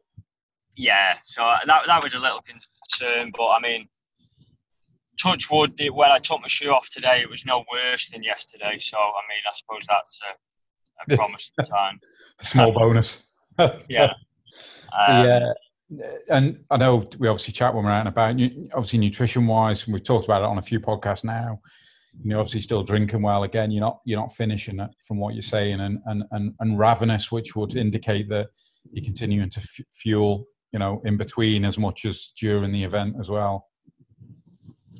yeah, 0.75 1.15
so 1.23 1.41
that 1.65 1.83
that 1.87 2.03
was 2.03 2.13
a 2.13 2.19
little 2.19 2.41
concern, 2.41 3.31
but 3.37 3.49
I 3.49 3.59
mean, 3.59 3.87
touch 5.21 5.49
wood. 5.51 5.79
When 5.91 6.11
I 6.11 6.17
took 6.17 6.41
my 6.41 6.47
shoe 6.47 6.71
off 6.71 6.89
today, 6.89 7.21
it 7.21 7.29
was 7.29 7.45
no 7.45 7.63
worse 7.71 8.09
than 8.09 8.23
yesterday. 8.23 8.77
So 8.79 8.97
I 8.97 9.21
mean, 9.29 9.41
I 9.47 9.53
suppose 9.53 9.85
that's 9.87 10.19
a, 10.27 11.13
a 11.13 11.17
promising 11.17 11.53
sign. 11.69 11.99
A 12.39 12.43
small 12.45 12.71
bonus. 12.71 13.23
Yeah. 13.89 14.13
Um, 15.07 15.25
yeah. 15.27 15.53
And 16.29 16.63
I 16.71 16.77
know 16.77 17.03
we 17.19 17.27
obviously 17.27 17.53
chat 17.53 17.75
when 17.75 17.83
we're 17.83 17.91
out 17.91 17.99
and 17.99 18.07
about. 18.07 18.31
Obviously, 18.73 18.97
nutrition 18.97 19.45
wise, 19.45 19.87
we've 19.87 20.03
talked 20.03 20.25
about 20.25 20.41
it 20.41 20.45
on 20.45 20.57
a 20.57 20.61
few 20.61 20.79
podcasts 20.79 21.23
now. 21.25 21.59
You're 22.23 22.39
obviously 22.39 22.61
still 22.61 22.83
drinking 22.83 23.21
well. 23.21 23.43
Again, 23.43 23.71
you're 23.71 23.81
not 23.81 24.01
you're 24.05 24.19
not 24.19 24.33
finishing 24.33 24.79
it 24.79 24.91
from 25.07 25.17
what 25.17 25.33
you're 25.33 25.41
saying, 25.41 25.79
and 25.79 25.99
and 26.05 26.23
and, 26.31 26.53
and 26.59 26.77
ravenous, 26.77 27.31
which 27.31 27.55
would 27.55 27.75
indicate 27.75 28.29
that 28.29 28.49
you're 28.91 29.03
continuing 29.03 29.49
to 29.49 29.59
f- 29.59 29.85
fuel, 29.91 30.45
you 30.71 30.79
know, 30.79 31.01
in 31.05 31.17
between 31.17 31.65
as 31.65 31.77
much 31.77 32.05
as 32.05 32.33
during 32.37 32.71
the 32.71 32.83
event 32.83 33.15
as 33.19 33.29
well. 33.29 33.67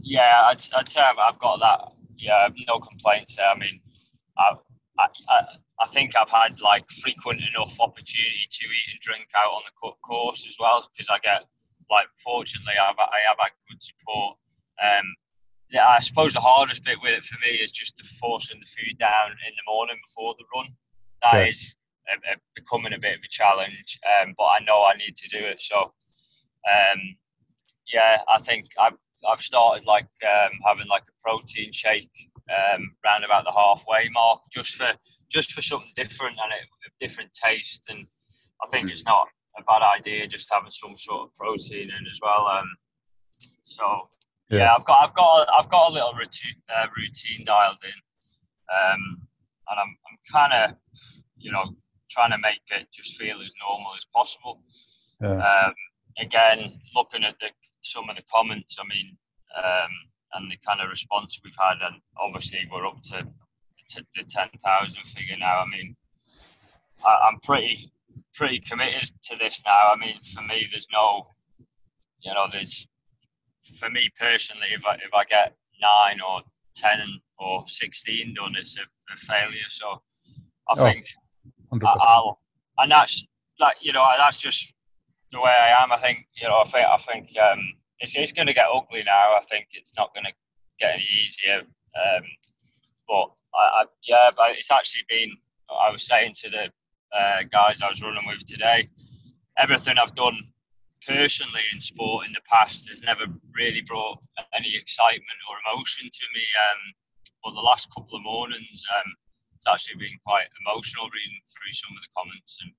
Yeah, 0.01 0.43
I'd, 0.45 0.63
I'd 0.75 0.89
say 0.89 1.01
I've, 1.01 1.17
I've 1.19 1.39
got 1.39 1.59
that. 1.59 1.91
Yeah, 2.17 2.47
no 2.67 2.79
complaints. 2.79 3.37
I 3.43 3.57
mean, 3.57 3.81
I, 4.37 4.53
I, 4.99 5.07
I, 5.29 5.41
I 5.81 5.87
think 5.87 6.15
I've 6.15 6.29
had 6.29 6.59
like 6.61 6.89
frequent 6.89 7.41
enough 7.41 7.79
opportunity 7.79 8.45
to 8.49 8.65
eat 8.65 8.91
and 8.91 8.99
drink 9.01 9.27
out 9.35 9.51
on 9.51 9.61
the 9.65 9.91
course 10.03 10.45
as 10.47 10.55
well 10.59 10.87
because 10.91 11.09
I 11.09 11.19
get 11.19 11.45
like 11.89 12.07
fortunately 12.23 12.73
I've, 12.79 12.97
I 12.97 13.19
have 13.27 13.37
had 13.39 13.51
good 13.69 13.81
support. 13.81 14.37
Um, 14.81 15.15
yeah, 15.71 15.87
I 15.87 15.99
suppose 15.99 16.33
the 16.33 16.39
hardest 16.41 16.83
bit 16.83 16.97
with 17.01 17.11
it 17.17 17.23
for 17.23 17.37
me 17.45 17.55
is 17.55 17.71
just 17.71 17.97
the 17.97 18.03
forcing 18.03 18.59
the 18.59 18.65
food 18.65 18.97
down 18.97 19.31
in 19.31 19.53
the 19.55 19.71
morning 19.71 19.97
before 20.05 20.35
the 20.37 20.45
run. 20.53 20.67
That 21.23 21.33
Yeah. 21.43 21.49
is 21.49 21.75
a, 22.09 22.33
a, 22.33 22.35
becoming 22.55 22.93
a 22.93 22.99
bit 22.99 23.17
of 23.17 23.23
a 23.23 23.27
challenge, 23.29 23.99
um, 24.21 24.33
but 24.37 24.45
I 24.45 24.59
know 24.59 24.83
I 24.83 24.95
need 24.95 25.15
to 25.15 25.27
do 25.29 25.37
it. 25.37 25.61
So, 25.61 25.93
um, 26.69 27.15
yeah, 27.91 28.21
I 28.27 28.39
think 28.39 28.67
I've 28.79 28.97
I've 29.27 29.39
started 29.39 29.85
like 29.85 30.07
um, 30.23 30.51
having 30.65 30.87
like 30.87 31.03
a 31.03 31.21
protein 31.21 31.71
shake 31.71 32.09
um, 32.49 32.95
round 33.05 33.23
about 33.23 33.43
the 33.45 33.51
halfway 33.51 34.09
mark, 34.09 34.41
just 34.51 34.75
for 34.75 34.91
just 35.29 35.51
for 35.53 35.61
something 35.61 35.91
different 35.95 36.37
and 36.43 36.51
a, 36.51 36.55
a 36.55 36.91
different 36.99 37.31
taste. 37.33 37.85
And 37.89 38.05
I 38.63 38.67
think 38.67 38.89
it's 38.89 39.05
not 39.05 39.27
a 39.57 39.63
bad 39.63 39.83
idea 39.83 40.27
just 40.27 40.51
having 40.51 40.71
some 40.71 40.97
sort 40.97 41.21
of 41.21 41.35
protein 41.35 41.91
in 41.91 42.07
as 42.09 42.19
well. 42.21 42.47
Um, 42.47 42.67
so 43.61 44.09
yeah. 44.51 44.57
Yeah. 44.57 44.75
I've 44.75 44.85
got 44.85 44.97
I've 45.01 45.13
got 45.13 45.47
I've 45.57 45.69
got 45.69 45.89
a 45.89 45.93
little 45.93 46.13
routine, 46.13 46.55
uh, 46.73 46.87
routine 46.97 47.45
dialed 47.45 47.77
in, 47.83 47.99
um, 48.75 49.27
and 49.69 49.79
I'm 49.79 49.97
I'm 50.07 50.17
kind 50.31 50.53
of 50.53 50.77
you 51.37 51.51
know 51.51 51.75
trying 52.09 52.31
to 52.31 52.37
make 52.37 52.59
it 52.71 52.87
just 52.91 53.17
feel 53.19 53.41
as 53.41 53.53
normal 53.67 53.93
as 53.95 54.05
possible. 54.13 54.61
Yeah. 55.21 55.37
Um, 55.37 55.73
again, 56.19 56.79
looking 56.95 57.23
at 57.23 57.39
the 57.39 57.49
some 57.81 58.09
of 58.09 58.15
the 58.15 58.23
comments, 58.33 58.77
I 58.79 58.83
mean, 58.93 59.17
um, 59.57 59.91
and 60.33 60.51
the 60.51 60.57
kind 60.65 60.81
of 60.81 60.89
response 60.89 61.39
we've 61.43 61.55
had, 61.57 61.77
and 61.85 62.01
obviously 62.19 62.67
we're 62.71 62.85
up 62.87 63.01
to, 63.03 63.25
to 63.89 64.05
the 64.15 64.23
ten 64.23 64.49
thousand 64.63 65.03
figure 65.03 65.37
now. 65.37 65.59
I 65.59 65.65
mean, 65.65 65.95
I, 67.05 67.29
I'm 67.29 67.39
pretty 67.39 67.91
pretty 68.33 68.59
committed 68.59 69.09
to 69.23 69.37
this 69.37 69.63
now. 69.65 69.91
I 69.93 69.95
mean, 69.97 70.17
for 70.33 70.41
me, 70.41 70.67
there's 70.71 70.87
no, 70.91 71.27
you 72.21 72.33
know, 72.33 72.47
there's 72.51 72.87
for 73.79 73.89
me 73.89 74.09
personally, 74.19 74.67
if 74.73 74.85
I 74.85 74.95
if 74.95 75.13
I 75.13 75.23
get 75.25 75.55
nine 75.81 76.19
or 76.21 76.41
ten 76.75 76.99
or 77.37 77.63
sixteen 77.67 78.33
done, 78.33 78.55
it's 78.57 78.77
a, 78.77 78.81
a 79.13 79.17
failure. 79.17 79.69
So 79.69 80.01
I 80.69 80.73
Oh, 80.77 80.83
think 80.83 81.05
100%. 81.71 81.85
I- 81.87 81.97
I'll, 82.01 82.39
and 82.77 82.91
that's 82.91 83.23
like 83.59 83.77
you 83.81 83.93
know 83.93 84.07
that's 84.17 84.37
just 84.37 84.73
the 85.31 85.39
way 85.39 85.51
I 85.51 85.83
am. 85.83 85.91
I 85.91 85.97
think 85.97 86.27
you 86.39 86.47
know 86.47 86.59
I 86.59 86.63
think 86.65 86.87
I 86.87 86.97
think 86.97 87.37
um, 87.39 87.73
it's 87.99 88.15
it's 88.15 88.31
going 88.33 88.47
to 88.47 88.53
get 88.53 88.65
ugly 88.73 89.03
now. 89.03 89.35
I 89.35 89.41
think 89.49 89.67
it's 89.73 89.95
not 89.97 90.13
going 90.13 90.25
to 90.25 90.33
get 90.79 90.95
any 90.95 91.07
easier. 91.21 91.59
Um, 91.61 92.23
but 93.07 93.31
I, 93.53 93.81
I, 93.81 93.85
yeah, 94.07 94.29
but 94.35 94.51
it's 94.51 94.71
actually 94.71 95.03
been. 95.09 95.31
I 95.69 95.89
was 95.89 96.03
saying 96.05 96.33
to 96.43 96.49
the 96.49 96.71
uh, 97.17 97.43
guys 97.51 97.81
I 97.81 97.89
was 97.89 98.01
running 98.01 98.23
with 98.27 98.45
today, 98.45 98.87
everything 99.57 99.95
I've 99.97 100.15
done 100.15 100.37
personally 101.07 101.61
in 101.73 101.79
sport 101.79 102.27
in 102.27 102.33
the 102.33 102.41
past 102.49 102.89
has 102.89 103.01
never 103.01 103.25
really 103.53 103.81
brought 103.81 104.19
any 104.55 104.75
excitement 104.75 105.39
or 105.49 105.55
emotion 105.65 106.05
to 106.05 106.25
me. 106.33 106.41
Um, 106.41 106.93
but 107.43 107.53
the 107.53 107.61
last 107.61 107.93
couple 107.93 108.15
of 108.15 108.23
mornings, 108.23 108.83
um, 108.95 109.13
it's 109.55 109.67
actually 109.67 109.97
been 109.97 110.17
quite 110.25 110.47
emotional 110.65 111.09
reading 111.09 111.41
through 111.45 111.73
some 111.73 111.91
of 111.95 112.01
the 112.01 112.13
comments, 112.15 112.59
and 112.61 112.71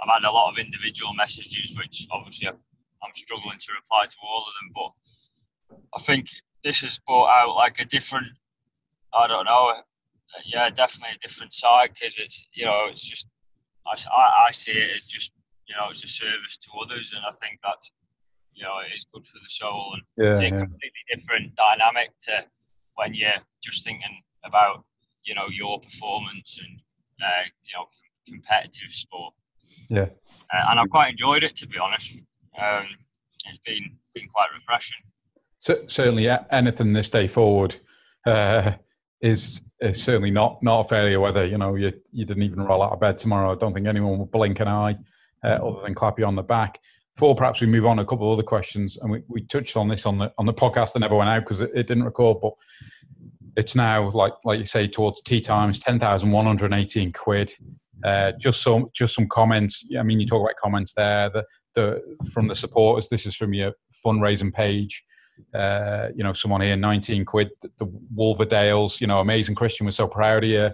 I've 0.00 0.22
had 0.22 0.28
a 0.28 0.32
lot 0.32 0.50
of 0.50 0.58
individual 0.58 1.12
messages, 1.14 1.76
which 1.76 2.06
obviously 2.10 2.48
I'm 2.48 3.14
struggling 3.14 3.58
to 3.58 3.72
reply 3.72 4.04
to 4.06 4.16
all 4.22 4.44
of 4.46 4.52
them. 4.60 4.72
But 4.74 5.78
I 5.94 6.00
think 6.00 6.28
this 6.64 6.80
has 6.80 6.98
brought 7.06 7.28
out 7.28 7.54
like 7.54 7.80
a 7.80 7.84
different, 7.84 8.26
I 9.12 9.26
don't 9.26 9.44
know, 9.44 9.74
yeah, 10.44 10.70
definitely 10.70 11.16
a 11.16 11.26
different 11.26 11.52
side 11.52 11.90
because 11.94 12.18
it's 12.18 12.44
you 12.52 12.64
know 12.64 12.86
it's 12.90 13.02
just 13.02 13.26
I, 13.86 14.48
I 14.48 14.52
see 14.52 14.72
it 14.72 14.90
as 14.94 15.06
just 15.06 15.32
you 15.68 15.76
know 15.76 15.90
it's 15.90 16.04
a 16.04 16.08
service 16.08 16.56
to 16.58 16.70
others, 16.82 17.12
and 17.14 17.24
I 17.26 17.32
think 17.32 17.60
that's 17.62 17.92
you 18.54 18.64
know 18.64 18.78
it 18.78 18.94
is 18.94 19.06
good 19.12 19.26
for 19.26 19.38
the 19.38 19.48
soul 19.48 19.94
and 19.94 20.02
yeah, 20.16 20.32
it's 20.32 20.40
a 20.40 20.44
yeah. 20.44 20.56
completely 20.56 21.04
different 21.14 21.54
dynamic 21.54 22.10
to 22.22 22.42
when 22.94 23.14
you're 23.14 23.30
just 23.62 23.84
thinking 23.84 24.20
about 24.44 24.84
you 25.24 25.34
know 25.34 25.46
your 25.50 25.80
performance 25.80 26.58
and 26.62 26.80
uh, 27.22 27.44
you 27.62 27.76
know 27.76 27.86
competitive 28.26 28.90
sport. 28.90 29.34
Yeah. 29.88 30.08
Uh, 30.52 30.70
and 30.70 30.80
I've 30.80 30.90
quite 30.90 31.12
enjoyed 31.12 31.42
it 31.44 31.56
to 31.56 31.68
be 31.68 31.78
honest. 31.78 32.18
Um, 32.60 32.86
it's 33.46 33.60
been 33.64 33.96
been 34.14 34.28
quite 34.28 34.48
refreshing. 34.54 34.98
Cer- 35.60 35.88
certainly 35.88 36.28
anything 36.50 36.92
this 36.92 37.10
day 37.10 37.26
forward 37.26 37.76
uh, 38.26 38.72
is 39.20 39.62
is 39.80 40.02
certainly 40.02 40.30
not 40.30 40.62
not 40.62 40.80
a 40.80 40.88
failure. 40.88 41.20
Whether 41.20 41.44
you 41.44 41.58
know 41.58 41.76
you 41.76 41.92
you 42.10 42.24
didn't 42.24 42.42
even 42.42 42.64
roll 42.64 42.82
out 42.82 42.92
of 42.92 43.00
bed 43.00 43.18
tomorrow, 43.18 43.52
I 43.52 43.54
don't 43.56 43.74
think 43.74 43.86
anyone 43.86 44.18
will 44.18 44.26
blink 44.26 44.60
an 44.60 44.68
eye 44.68 44.98
uh, 45.44 45.58
other 45.62 45.82
than 45.82 45.94
clap 45.94 46.18
you 46.18 46.24
on 46.24 46.34
the 46.34 46.42
back. 46.42 46.78
Before 47.14 47.34
perhaps 47.34 47.60
we 47.60 47.66
move 47.66 47.86
on, 47.86 47.98
a 47.98 48.04
couple 48.04 48.30
of 48.30 48.38
other 48.38 48.46
questions, 48.46 48.96
and 48.96 49.10
we, 49.10 49.22
we 49.28 49.42
touched 49.42 49.76
on 49.76 49.88
this 49.88 50.06
on 50.06 50.18
the 50.18 50.32
on 50.38 50.46
the 50.46 50.54
podcast 50.54 50.92
that 50.92 51.00
never 51.00 51.16
went 51.16 51.30
out 51.30 51.40
because 51.40 51.60
it, 51.60 51.70
it 51.74 51.86
didn't 51.86 52.04
record, 52.04 52.38
but 52.40 52.52
it's 53.56 53.74
now 53.74 54.10
like 54.10 54.34
like 54.44 54.60
you 54.60 54.66
say 54.66 54.86
towards 54.86 55.20
tea 55.22 55.40
times, 55.40 55.80
ten 55.80 55.98
thousand 55.98 56.30
one 56.30 56.46
hundred 56.46 56.72
eighteen 56.72 57.12
quid. 57.12 57.52
Uh, 58.04 58.30
just 58.38 58.62
some 58.62 58.88
just 58.94 59.14
some 59.14 59.26
comments. 59.26 59.84
I 59.98 60.04
mean, 60.04 60.20
you 60.20 60.26
talk 60.26 60.42
about 60.42 60.54
comments 60.62 60.92
there. 60.92 61.28
The 61.30 61.44
the 61.74 62.16
from 62.32 62.46
the 62.46 62.54
supporters. 62.54 63.08
This 63.08 63.26
is 63.26 63.34
from 63.34 63.52
your 63.52 63.72
fundraising 64.04 64.52
page 64.52 65.04
uh, 65.54 66.08
you 66.14 66.22
know, 66.22 66.32
someone 66.32 66.60
here, 66.60 66.76
19 66.76 67.24
quid, 67.24 67.50
the, 67.62 67.70
the 67.78 67.86
Wolverdales, 68.14 69.00
you 69.00 69.06
know, 69.06 69.20
amazing 69.20 69.54
Christian, 69.54 69.86
we're 69.86 69.92
so 69.92 70.06
proud 70.08 70.44
of 70.44 70.50
you. 70.50 70.70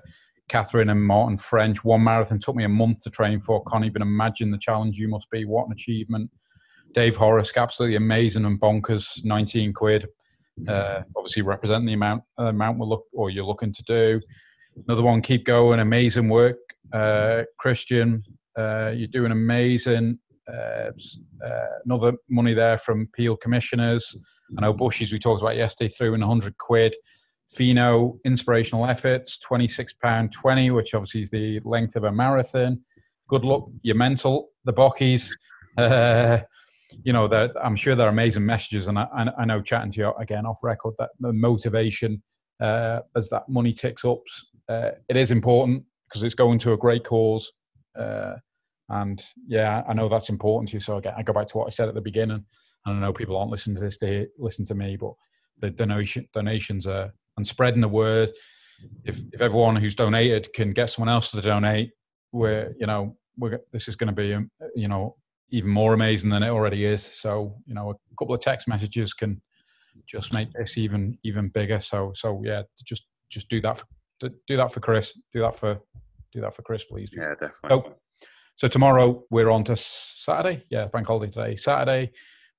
Catherine 0.48 0.90
and 0.90 1.02
Martin 1.02 1.36
French, 1.36 1.84
one 1.84 2.04
marathon 2.04 2.38
took 2.38 2.54
me 2.54 2.64
a 2.64 2.68
month 2.68 3.02
to 3.02 3.10
train 3.10 3.40
for. 3.40 3.62
Can't 3.64 3.84
even 3.84 4.02
imagine 4.02 4.50
the 4.50 4.58
challenge 4.58 4.98
you 4.98 5.08
must 5.08 5.30
be. 5.30 5.44
What 5.44 5.66
an 5.66 5.72
achievement. 5.72 6.30
Dave 6.92 7.16
Horace, 7.16 7.52
absolutely 7.56 7.96
amazing 7.96 8.44
and 8.44 8.60
bonkers, 8.60 9.24
19 9.24 9.72
quid. 9.72 10.06
Uh, 10.68 11.02
obviously 11.16 11.42
representing 11.42 11.86
the 11.86 11.94
amount 11.94 12.22
uh, 12.38 12.44
amount 12.44 12.78
we're 12.78 12.86
look 12.86 13.04
or 13.12 13.28
you're 13.28 13.44
looking 13.44 13.72
to 13.72 13.82
do. 13.82 14.20
Another 14.86 15.02
one, 15.02 15.20
keep 15.20 15.44
going, 15.44 15.80
amazing 15.80 16.28
work, 16.28 16.56
uh, 16.92 17.42
Christian. 17.58 18.22
Uh, 18.56 18.92
you're 18.94 19.08
doing 19.08 19.32
amazing. 19.32 20.18
Uh, 20.46 20.90
uh, 21.44 21.66
another 21.84 22.12
money 22.28 22.54
there 22.54 22.78
from 22.78 23.08
Peel 23.14 23.36
Commissioners. 23.36 24.14
I 24.56 24.60
know 24.60 24.74
Bushies 24.74 25.10
we 25.10 25.18
talked 25.18 25.42
about 25.42 25.56
yesterday 25.56 25.88
threw 25.88 26.14
in 26.14 26.20
100 26.20 26.56
quid. 26.58 26.94
Fino 27.54 28.18
inspirational 28.24 28.86
efforts, 28.86 29.38
26 29.38 29.94
pound 29.94 30.32
20, 30.32 30.70
which 30.70 30.94
obviously 30.94 31.22
is 31.22 31.30
the 31.30 31.60
length 31.64 31.96
of 31.96 32.04
a 32.04 32.12
marathon. 32.12 32.80
Good 33.28 33.44
luck, 33.44 33.68
your 33.82 33.96
mental, 33.96 34.50
the 34.64 34.72
Bockies. 34.72 35.30
Uh, 35.76 36.38
you 37.02 37.12
know 37.12 37.26
that 37.26 37.50
I'm 37.60 37.74
sure 37.74 37.96
they're 37.96 38.08
amazing 38.08 38.46
messages, 38.46 38.86
and 38.86 38.96
I, 38.96 39.08
I 39.36 39.44
know 39.44 39.60
chatting 39.60 39.90
to 39.90 40.00
you 40.00 40.14
again 40.20 40.46
off 40.46 40.62
record 40.62 40.94
that 40.98 41.10
the 41.18 41.32
motivation 41.32 42.22
uh, 42.60 43.00
as 43.16 43.28
that 43.30 43.48
money 43.48 43.72
ticks 43.72 44.04
up, 44.04 44.20
uh, 44.68 44.90
it 45.08 45.16
is 45.16 45.30
important 45.30 45.82
because 46.08 46.22
it's 46.22 46.34
going 46.34 46.58
to 46.60 46.72
a 46.72 46.76
great 46.76 47.04
cause. 47.04 47.52
Uh, 47.98 48.34
and 48.90 49.24
yeah, 49.46 49.82
I 49.88 49.94
know 49.94 50.08
that's 50.08 50.28
important 50.28 50.68
to 50.68 50.74
you. 50.74 50.80
So 50.80 50.98
again, 50.98 51.14
I 51.16 51.22
go 51.22 51.32
back 51.32 51.46
to 51.48 51.58
what 51.58 51.66
I 51.66 51.70
said 51.70 51.88
at 51.88 51.94
the 51.94 52.00
beginning. 52.00 52.44
And 52.86 52.96
I 52.96 53.00
know 53.00 53.12
people 53.12 53.36
aren't 53.36 53.50
listening 53.50 53.76
to 53.76 53.82
this, 53.82 53.98
they 53.98 54.26
listen 54.38 54.64
to 54.66 54.74
me, 54.74 54.96
but 54.96 55.12
the 55.60 55.70
donation 55.70 56.28
donations 56.34 56.86
are 56.86 57.12
and 57.36 57.46
spreading 57.46 57.80
the 57.80 57.88
word. 57.88 58.30
If 59.04 59.20
if 59.32 59.40
everyone 59.40 59.76
who's 59.76 59.94
donated 59.94 60.52
can 60.52 60.72
get 60.72 60.90
someone 60.90 61.12
else 61.12 61.30
to 61.30 61.40
donate, 61.40 61.90
we're 62.32 62.74
you 62.78 62.86
know 62.86 63.16
we're 63.38 63.60
this 63.72 63.88
is 63.88 63.96
going 63.96 64.08
to 64.08 64.14
be 64.14 64.34
um, 64.34 64.50
you 64.74 64.88
know 64.88 65.16
even 65.50 65.70
more 65.70 65.94
amazing 65.94 66.30
than 66.30 66.42
it 66.42 66.48
already 66.48 66.84
is. 66.84 67.02
So 67.02 67.56
you 67.66 67.74
know 67.74 67.90
a 67.90 67.94
couple 68.18 68.34
of 68.34 68.40
text 68.40 68.68
messages 68.68 69.14
can 69.14 69.40
just 70.06 70.32
make 70.32 70.48
this 70.52 70.76
even 70.76 71.18
even 71.24 71.48
bigger. 71.48 71.80
So 71.80 72.12
so 72.14 72.42
yeah, 72.44 72.62
just 72.84 73.08
just 73.30 73.48
do 73.48 73.60
that 73.60 73.78
for 73.78 73.86
do 74.20 74.56
that 74.56 74.72
for 74.72 74.80
Chris. 74.80 75.12
Do 75.32 75.40
that 75.40 75.54
for 75.54 75.78
do 76.32 76.40
that 76.40 76.54
for 76.54 76.62
Chris, 76.62 76.84
please. 76.84 77.10
Yeah, 77.12 77.30
definitely. 77.30 77.70
Oh, 77.70 77.94
So 78.56 78.68
tomorrow 78.68 79.24
we're 79.30 79.50
on 79.50 79.64
to 79.64 79.76
Saturday. 79.76 80.64
Yeah, 80.70 80.86
bank 80.86 81.06
holiday 81.06 81.30
today. 81.30 81.56
Saturday, 81.56 82.12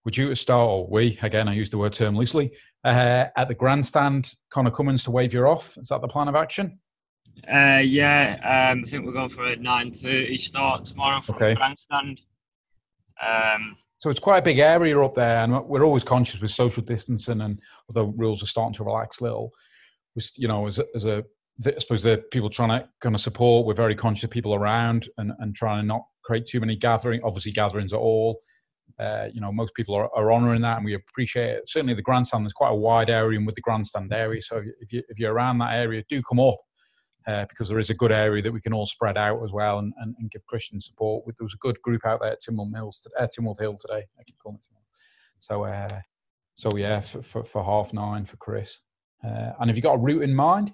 we're 0.05 0.11
due 0.11 0.29
to 0.29 0.35
start, 0.35 0.69
or 0.69 0.87
we, 0.87 1.17
again, 1.23 1.47
I 1.47 1.53
use 1.53 1.71
the 1.71 1.79
word 1.79 1.93
term 1.93 2.15
loosely, 2.15 2.51
uh, 2.83 3.25
at 3.35 3.47
the 3.47 3.55
grandstand. 3.55 4.31
Conor 4.51 4.69
Cummins 4.71 5.03
to 5.05 5.11
wave 5.11 5.33
you 5.33 5.45
off. 5.45 5.75
Is 5.77 5.89
that 5.89 6.01
the 6.01 6.07
plan 6.07 6.27
of 6.27 6.35
action? 6.35 6.79
Uh, 7.51 7.81
yeah, 7.83 8.71
um, 8.71 8.83
I 8.85 8.87
think 8.87 9.05
we're 9.05 9.11
going 9.11 9.29
for 9.29 9.47
a 9.47 9.55
9.30 9.57 10.37
start 10.39 10.85
tomorrow 10.85 11.21
from 11.21 11.35
Okay. 11.35 11.49
the 11.49 11.55
grandstand. 11.55 12.21
Um, 13.25 13.75
So 13.97 14.09
it's 14.11 14.19
quite 14.19 14.37
a 14.37 14.41
big 14.43 14.59
area 14.59 14.99
up 15.01 15.15
there, 15.15 15.43
and 15.43 15.65
we're 15.65 15.83
always 15.83 16.03
conscious 16.03 16.39
with 16.39 16.51
social 16.51 16.83
distancing, 16.83 17.41
and 17.41 17.59
although 17.89 18.13
rules 18.15 18.43
are 18.43 18.47
starting 18.47 18.73
to 18.75 18.83
relax 18.83 19.19
a 19.19 19.23
little, 19.23 19.51
you 20.35 20.47
know, 20.47 20.67
as 20.67 20.77
a, 20.79 20.85
as 20.95 21.05
a 21.05 21.23
I 21.65 21.73
suppose 21.79 22.03
the 22.03 22.23
people 22.31 22.49
trying 22.49 22.69
to 22.69 22.87
kind 23.01 23.15
of 23.15 23.21
support, 23.21 23.65
we're 23.65 23.73
very 23.73 23.95
conscious 23.95 24.25
of 24.25 24.29
people 24.29 24.53
around 24.53 25.07
and, 25.17 25.31
and 25.39 25.55
trying 25.55 25.81
to 25.81 25.87
not 25.87 26.03
create 26.23 26.45
too 26.45 26.59
many 26.59 26.75
gathering. 26.75 27.21
Obviously, 27.23 27.53
gatherings 27.53 27.93
at 27.93 27.99
all, 27.99 28.39
uh, 28.99 29.27
you 29.33 29.41
know, 29.41 29.51
most 29.51 29.73
people 29.75 29.95
are, 29.95 30.09
are 30.15 30.31
honouring 30.31 30.61
that, 30.61 30.77
and 30.77 30.85
we 30.85 30.93
appreciate 30.93 31.49
it. 31.49 31.69
Certainly, 31.69 31.95
the 31.95 32.01
grandstand 32.01 32.45
is 32.45 32.53
quite 32.53 32.71
a 32.71 32.75
wide 32.75 33.09
area, 33.09 33.37
and 33.37 33.45
with 33.45 33.55
the 33.55 33.61
grandstand 33.61 34.13
area, 34.13 34.41
so 34.41 34.63
if 34.79 34.93
you 34.93 35.03
if 35.09 35.19
you're 35.19 35.33
around 35.33 35.57
that 35.59 35.73
area, 35.73 36.03
do 36.09 36.21
come 36.21 36.39
up. 36.39 36.57
Uh, 37.27 37.43
because 37.49 37.67
there 37.67 37.79
is 37.79 37.89
a 37.89 37.95
good 37.95 38.11
area 38.11 38.39
that 38.39 38.51
we 38.51 38.61
can 38.61 38.71
all 38.71 38.85
spread 38.85 39.17
out 39.17 39.43
as 39.43 39.51
well 39.51 39.79
and, 39.79 39.91
and, 39.97 40.13
and 40.19 40.29
give 40.29 40.45
Christian 40.45 40.79
support. 40.79 41.25
There 41.25 41.43
was 41.43 41.55
a 41.55 41.57
good 41.57 41.81
group 41.81 42.05
out 42.05 42.19
there 42.21 42.33
at 42.33 42.39
Tynwald 42.39 42.69
Mills, 42.69 43.01
uh, 43.19 43.25
Tynwald 43.25 43.59
Hill 43.59 43.77
today. 43.77 44.05
I 44.19 44.23
keep 44.23 44.37
calling 44.37 44.59
it 44.59 44.67
Tynwald. 44.67 44.83
So, 45.39 45.63
uh, 45.63 46.01
so 46.53 46.69
yeah, 46.77 46.99
for, 46.99 47.23
for, 47.23 47.43
for 47.43 47.63
half 47.63 47.93
nine 47.93 48.25
for 48.25 48.37
Chris. 48.37 48.79
Uh, 49.23 49.53
and 49.59 49.71
have 49.71 49.75
you 49.75 49.81
got 49.81 49.95
a 49.95 49.97
route 49.97 50.21
in 50.21 50.35
mind? 50.35 50.71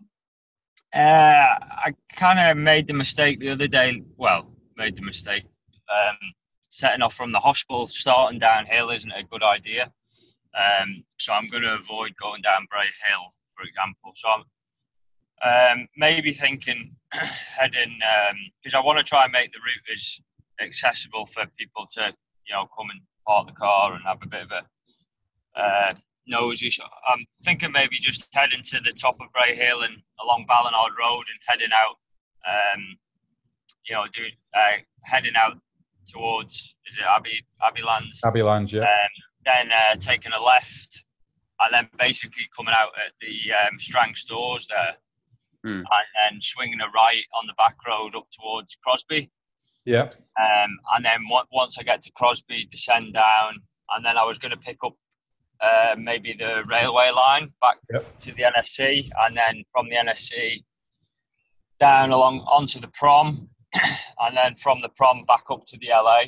Uh, 0.94 1.00
I 1.00 1.96
kind 2.12 2.38
of 2.38 2.58
made 2.58 2.86
the 2.88 2.94
mistake 2.94 3.40
the 3.40 3.50
other 3.52 3.68
day. 3.68 4.04
Well, 4.18 4.52
made 4.76 4.98
the 4.98 5.04
mistake. 5.04 5.46
Um, 5.90 6.18
setting 6.72 7.02
off 7.02 7.14
from 7.14 7.32
the 7.32 7.40
hospital, 7.40 7.86
starting 7.86 8.40
downhill 8.40 8.90
isn't 8.90 9.12
a 9.12 9.24
good 9.24 9.44
idea. 9.44 9.92
Um, 10.56 11.04
so 11.18 11.34
I'm 11.34 11.48
going 11.48 11.64
to 11.64 11.76
avoid 11.76 12.16
going 12.16 12.42
down 12.42 12.68
Bray 12.72 12.88
Hill, 13.08 13.34
for 13.56 13.64
example. 13.66 14.12
So 14.16 14.30
I'm 15.44 15.82
um, 15.82 15.88
maybe 15.98 16.34
thinking 16.34 16.96
heading 17.12 18.00
because 18.62 18.74
I 18.74 18.80
want 18.82 19.00
to 19.00 19.04
try 19.04 19.26
and 19.26 19.34
make 19.34 19.52
the 19.52 19.60
route 19.60 19.92
as 19.92 20.20
accessible 20.62 21.26
for 21.26 21.46
people 21.58 21.86
to, 21.94 22.14
you 22.48 22.56
know, 22.56 22.68
come 22.78 22.90
and 22.90 23.02
park 23.28 23.48
the 23.48 23.54
car 23.54 23.94
and 23.94 24.04
have 24.06 24.20
a 24.24 24.28
bit 24.28 24.44
of 24.44 24.52
a 24.52 24.64
uh, 25.56 25.94
nosy. 26.26 26.70
So 26.70 26.84
I'm 27.08 27.26
thinking 27.44 27.72
maybe 27.74 27.98
just 27.98 28.30
heading 28.34 28.62
to 28.62 28.80
the 28.80 28.94
top 28.94 29.20
of 29.20 29.28
Bray 29.34 29.56
Hill 29.56 29.82
and 29.82 30.02
along 30.24 30.46
Ballanard 30.48 30.94
Road 30.98 31.26
and 31.30 31.40
heading 31.48 31.74
out, 31.76 31.98
um, 32.48 32.98
you 33.86 33.96
know, 33.96 34.06
do 34.14 34.24
uh, 34.54 34.78
heading 35.04 35.36
out 35.36 35.58
towards 36.06 36.76
is 36.88 36.98
it 36.98 37.04
Abbey 37.04 37.46
Abbeylands, 37.62 38.20
Abbey 38.26 38.42
Lands, 38.44 38.72
yeah. 38.74 38.82
um, 38.82 38.88
then 39.46 39.72
uh, 39.72 39.96
taking 39.96 40.32
a 40.34 40.42
left, 40.42 41.04
and 41.62 41.74
then 41.74 41.90
basically 41.98 42.44
coming 42.56 42.74
out 42.78 42.90
at 43.06 43.14
the 43.22 43.52
um, 43.54 43.80
Strang 43.80 44.16
stores 44.16 44.68
there, 44.68 44.96
Hmm. 45.64 45.74
and 45.78 45.86
then 45.86 46.42
swinging 46.42 46.82
a 46.82 46.90
right 46.90 47.24
on 47.40 47.46
the 47.46 47.54
back 47.54 47.76
road 47.88 48.16
up 48.16 48.26
towards 48.32 48.76
Crosby. 48.84 49.30
yeah. 49.86 50.10
Um, 50.40 50.72
and 50.96 51.06
then 51.06 51.22
on- 51.32 51.46
once 51.52 51.78
I 51.78 51.84
get 51.84 52.02
to 52.02 52.12
Crosby, 52.14 52.66
descend 52.66 53.14
down, 53.14 53.58
and 53.92 54.04
then 54.04 54.18
I 54.18 54.24
was 54.24 54.40
going 54.40 54.52
to 54.52 54.58
pick 54.58 54.78
up 54.84 54.94
uh, 55.60 55.94
maybe 56.00 56.34
the 56.34 56.64
railway 56.66 57.12
line 57.12 57.54
back 57.62 57.78
Yep. 57.94 58.18
to 58.18 58.32
the 58.34 58.42
NSC, 58.44 59.08
and 59.20 59.38
then 59.38 59.64
from 59.72 59.88
the 59.90 59.96
NSC 59.98 60.64
down 61.80 62.10
along 62.12 62.40
onto 62.42 62.80
the 62.80 62.88
prom, 62.88 63.48
and 63.74 64.36
then 64.36 64.56
from 64.56 64.82
the 64.82 64.90
prom 64.90 65.24
back 65.24 65.44
up 65.50 65.66
to 65.66 65.78
the 65.78 65.90
LA, 65.90 66.24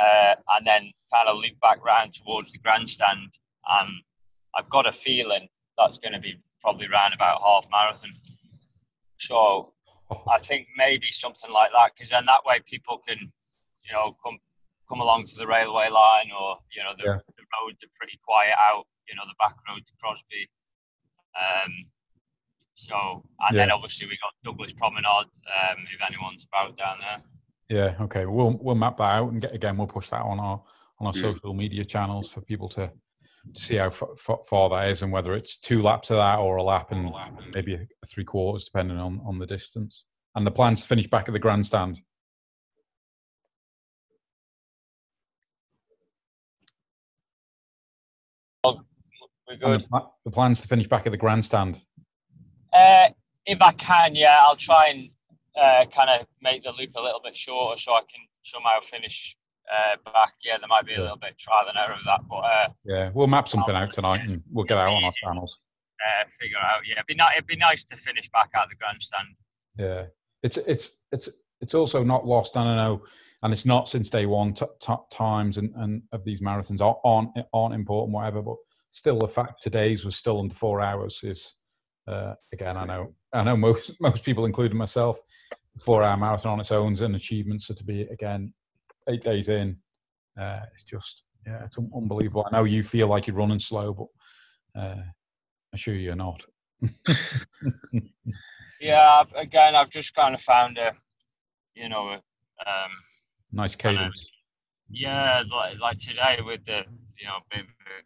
uh, 0.00 0.34
and 0.56 0.66
then 0.66 0.90
kind 1.12 1.28
of 1.28 1.36
loop 1.36 1.58
back 1.60 1.84
round 1.84 2.12
towards 2.12 2.52
the 2.52 2.58
grandstand. 2.58 3.38
And 3.68 3.90
I've 4.56 4.68
got 4.68 4.86
a 4.86 4.92
feeling 4.92 5.48
that's 5.78 5.98
going 5.98 6.12
to 6.12 6.18
be 6.20 6.38
probably 6.60 6.86
around 6.86 7.12
about 7.12 7.40
half 7.42 7.66
marathon. 7.70 8.10
So 9.18 9.72
I 10.30 10.38
think 10.38 10.68
maybe 10.76 11.06
something 11.10 11.52
like 11.52 11.70
that, 11.72 11.92
because 11.94 12.10
then 12.10 12.26
that 12.26 12.44
way 12.44 12.60
people 12.64 12.98
can, 13.06 13.18
you 13.18 13.92
know, 13.92 14.16
come 14.24 14.38
come 14.88 15.00
along 15.00 15.24
to 15.24 15.36
the 15.36 15.46
railway 15.46 15.88
line, 15.88 16.30
or 16.38 16.58
you 16.74 16.82
know, 16.82 16.92
the, 16.96 17.04
Yeah. 17.04 17.18
the 17.36 17.44
roads 17.60 17.82
are 17.82 17.92
pretty 17.98 18.18
quiet 18.24 18.54
out. 18.68 18.86
You 19.08 19.14
know, 19.16 19.22
the 19.26 19.34
back 19.40 19.56
road 19.68 19.84
to 19.86 19.92
Crosby. 20.00 20.48
Um, 21.34 21.72
so 22.82 23.22
and 23.48 23.56
then 23.56 23.70
obviously 23.70 24.06
we 24.06 24.18
got 24.20 24.32
Douglas 24.44 24.72
Promenade. 24.72 25.26
Um, 25.60 25.78
if 25.94 26.00
anyone's 26.06 26.44
about 26.52 26.76
down 26.76 26.96
there. 27.00 27.22
Yeah, 27.68 27.94
okay. 28.04 28.26
We'll 28.26 28.58
we'll 28.60 28.74
map 28.74 28.96
that 28.98 29.04
out 29.04 29.30
and 29.32 29.40
get, 29.40 29.54
again 29.54 29.76
we'll 29.76 29.86
push 29.86 30.08
that 30.10 30.22
on 30.22 30.40
our 30.40 30.60
on 31.00 31.06
our 31.06 31.12
Mm. 31.12 31.20
social 31.20 31.54
media 31.54 31.84
channels 31.84 32.28
for 32.28 32.40
people 32.40 32.68
to, 32.70 32.90
to 33.54 33.60
see 33.60 33.76
how 33.76 33.86
f- 33.86 34.02
f- 34.28 34.46
far 34.48 34.68
that 34.70 34.88
is 34.88 35.02
and 35.02 35.12
whether 35.12 35.34
it's 35.34 35.56
two 35.58 35.82
laps 35.82 36.10
of 36.10 36.16
that 36.16 36.38
or 36.38 36.56
a 36.56 36.62
lap 36.62 36.90
and 36.92 37.12
maybe 37.54 37.74
a, 37.74 37.80
a 38.02 38.06
three 38.06 38.24
quarters 38.24 38.64
depending 38.64 38.98
on 38.98 39.20
on 39.24 39.38
the 39.38 39.46
distance. 39.46 40.04
And 40.34 40.46
the 40.46 40.50
plans 40.50 40.82
to 40.82 40.88
finish 40.88 41.06
back 41.08 41.28
at 41.28 41.32
the 41.32 41.38
grandstand. 41.38 41.98
We're 49.48 49.56
good. 49.56 49.80
the, 49.82 49.88
pla- 49.88 50.10
the 50.24 50.30
plans 50.30 50.60
to 50.62 50.68
finish 50.68 50.86
back 50.88 51.06
at 51.06 51.10
the 51.12 51.18
grandstand. 51.18 51.80
Uh, 52.72 53.08
if 53.46 53.60
I 53.60 53.72
can, 53.72 54.14
yeah, 54.14 54.38
I'll 54.46 54.56
try 54.56 54.88
and 54.88 55.10
uh, 55.60 55.84
kind 55.94 56.08
of 56.10 56.26
make 56.40 56.62
the 56.62 56.72
loop 56.72 56.90
a 56.96 57.02
little 57.02 57.20
bit 57.22 57.36
shorter 57.36 57.76
so 57.78 57.92
I 57.92 58.00
can 58.00 58.20
somehow 58.42 58.80
finish 58.80 59.36
uh, 59.72 59.96
back. 60.12 60.32
Yeah, 60.44 60.58
there 60.58 60.68
might 60.68 60.86
be 60.86 60.94
a 60.94 61.00
little 61.00 61.16
bit 61.18 61.32
of 61.32 61.38
trial 61.38 61.64
and 61.68 61.76
error 61.78 61.94
of 61.94 62.04
that, 62.04 62.20
but 62.28 62.36
uh, 62.36 62.68
Yeah, 62.84 63.10
we'll 63.14 63.26
map 63.26 63.48
something 63.48 63.74
out 63.74 63.92
tonight 63.92 64.20
and 64.26 64.42
we'll 64.50 64.64
get 64.64 64.78
out 64.78 64.92
on 64.92 65.04
our 65.04 65.12
channels. 65.22 65.58
uh, 66.00 66.24
figure 66.40 66.56
out. 66.58 66.80
Yeah, 66.86 66.94
it'd 66.94 67.06
be, 67.06 67.14
ni- 67.14 67.24
it'd 67.34 67.46
be 67.46 67.56
nice 67.56 67.84
to 67.86 67.96
finish 67.96 68.28
back 68.30 68.50
at 68.56 68.68
the 68.68 68.76
grandstand. 68.76 69.28
Yeah, 69.78 70.04
it's 70.42 70.56
it's 70.58 70.96
it's 71.12 71.28
it's 71.60 71.74
also 71.74 72.02
not 72.04 72.26
lost. 72.26 72.56
I 72.56 72.64
don't 72.64 72.76
know, 72.76 73.02
and 73.42 73.52
it's 73.52 73.64
not 73.64 73.88
since 73.88 74.10
day 74.10 74.26
one. 74.26 74.52
T- 74.52 74.66
t- 74.80 74.92
times 75.10 75.56
and, 75.58 75.72
and 75.76 76.02
of 76.12 76.24
these 76.24 76.40
marathons 76.42 76.80
aren't 77.04 77.30
aren't 77.54 77.74
important, 77.74 78.12
whatever. 78.14 78.42
But 78.42 78.56
still, 78.90 79.18
the 79.18 79.28
fact 79.28 79.62
today's 79.62 80.04
was 80.04 80.16
still 80.16 80.40
under 80.40 80.54
four 80.54 80.80
hours 80.80 81.20
is 81.22 81.54
uh, 82.08 82.34
again. 82.52 82.76
I 82.76 82.84
know 82.84 83.14
I 83.32 83.42
know 83.44 83.56
most 83.56 83.92
most 84.00 84.24
people, 84.24 84.44
including 84.46 84.76
myself, 84.78 85.18
four 85.80 86.02
hour 86.02 86.16
marathon 86.16 86.52
on 86.52 86.60
its 86.60 86.72
own 86.72 86.92
is 86.92 87.00
an 87.00 87.14
achievement. 87.14 87.62
So 87.62 87.74
to 87.74 87.84
be 87.84 88.02
again 88.02 88.52
eight 89.08 89.22
days 89.24 89.48
in, 89.48 89.76
uh, 90.40 90.60
it's 90.74 90.82
just 90.84 91.24
yeah, 91.46 91.64
it's 91.64 91.78
un- 91.78 91.90
unbelievable. 91.94 92.46
I 92.50 92.56
know 92.56 92.64
you 92.64 92.82
feel 92.82 93.08
like 93.08 93.26
you're 93.26 93.36
running 93.36 93.58
slow, 93.58 93.92
but 93.94 94.80
uh, 94.80 94.96
I 95.02 95.74
assure 95.74 95.94
you 95.94 96.00
you're 96.02 96.14
not. 96.16 96.44
Yeah, 98.80 99.22
again, 99.36 99.76
I've 99.76 99.90
just 99.90 100.12
kind 100.12 100.34
of 100.34 100.40
found 100.42 100.76
a, 100.76 100.92
you 101.76 101.88
know, 101.88 102.08
a, 102.08 102.68
um, 102.68 102.90
Nice 103.52 103.76
Kind 103.76 103.96
of- 103.96 104.02
cadence. 104.02 104.28
yeah, 104.90 105.44
like, 105.52 105.78
like 105.78 105.98
today 105.98 106.40
with 106.44 106.64
the, 106.64 106.84
you 107.16 107.28
know, 107.28 107.38
a 107.52 107.58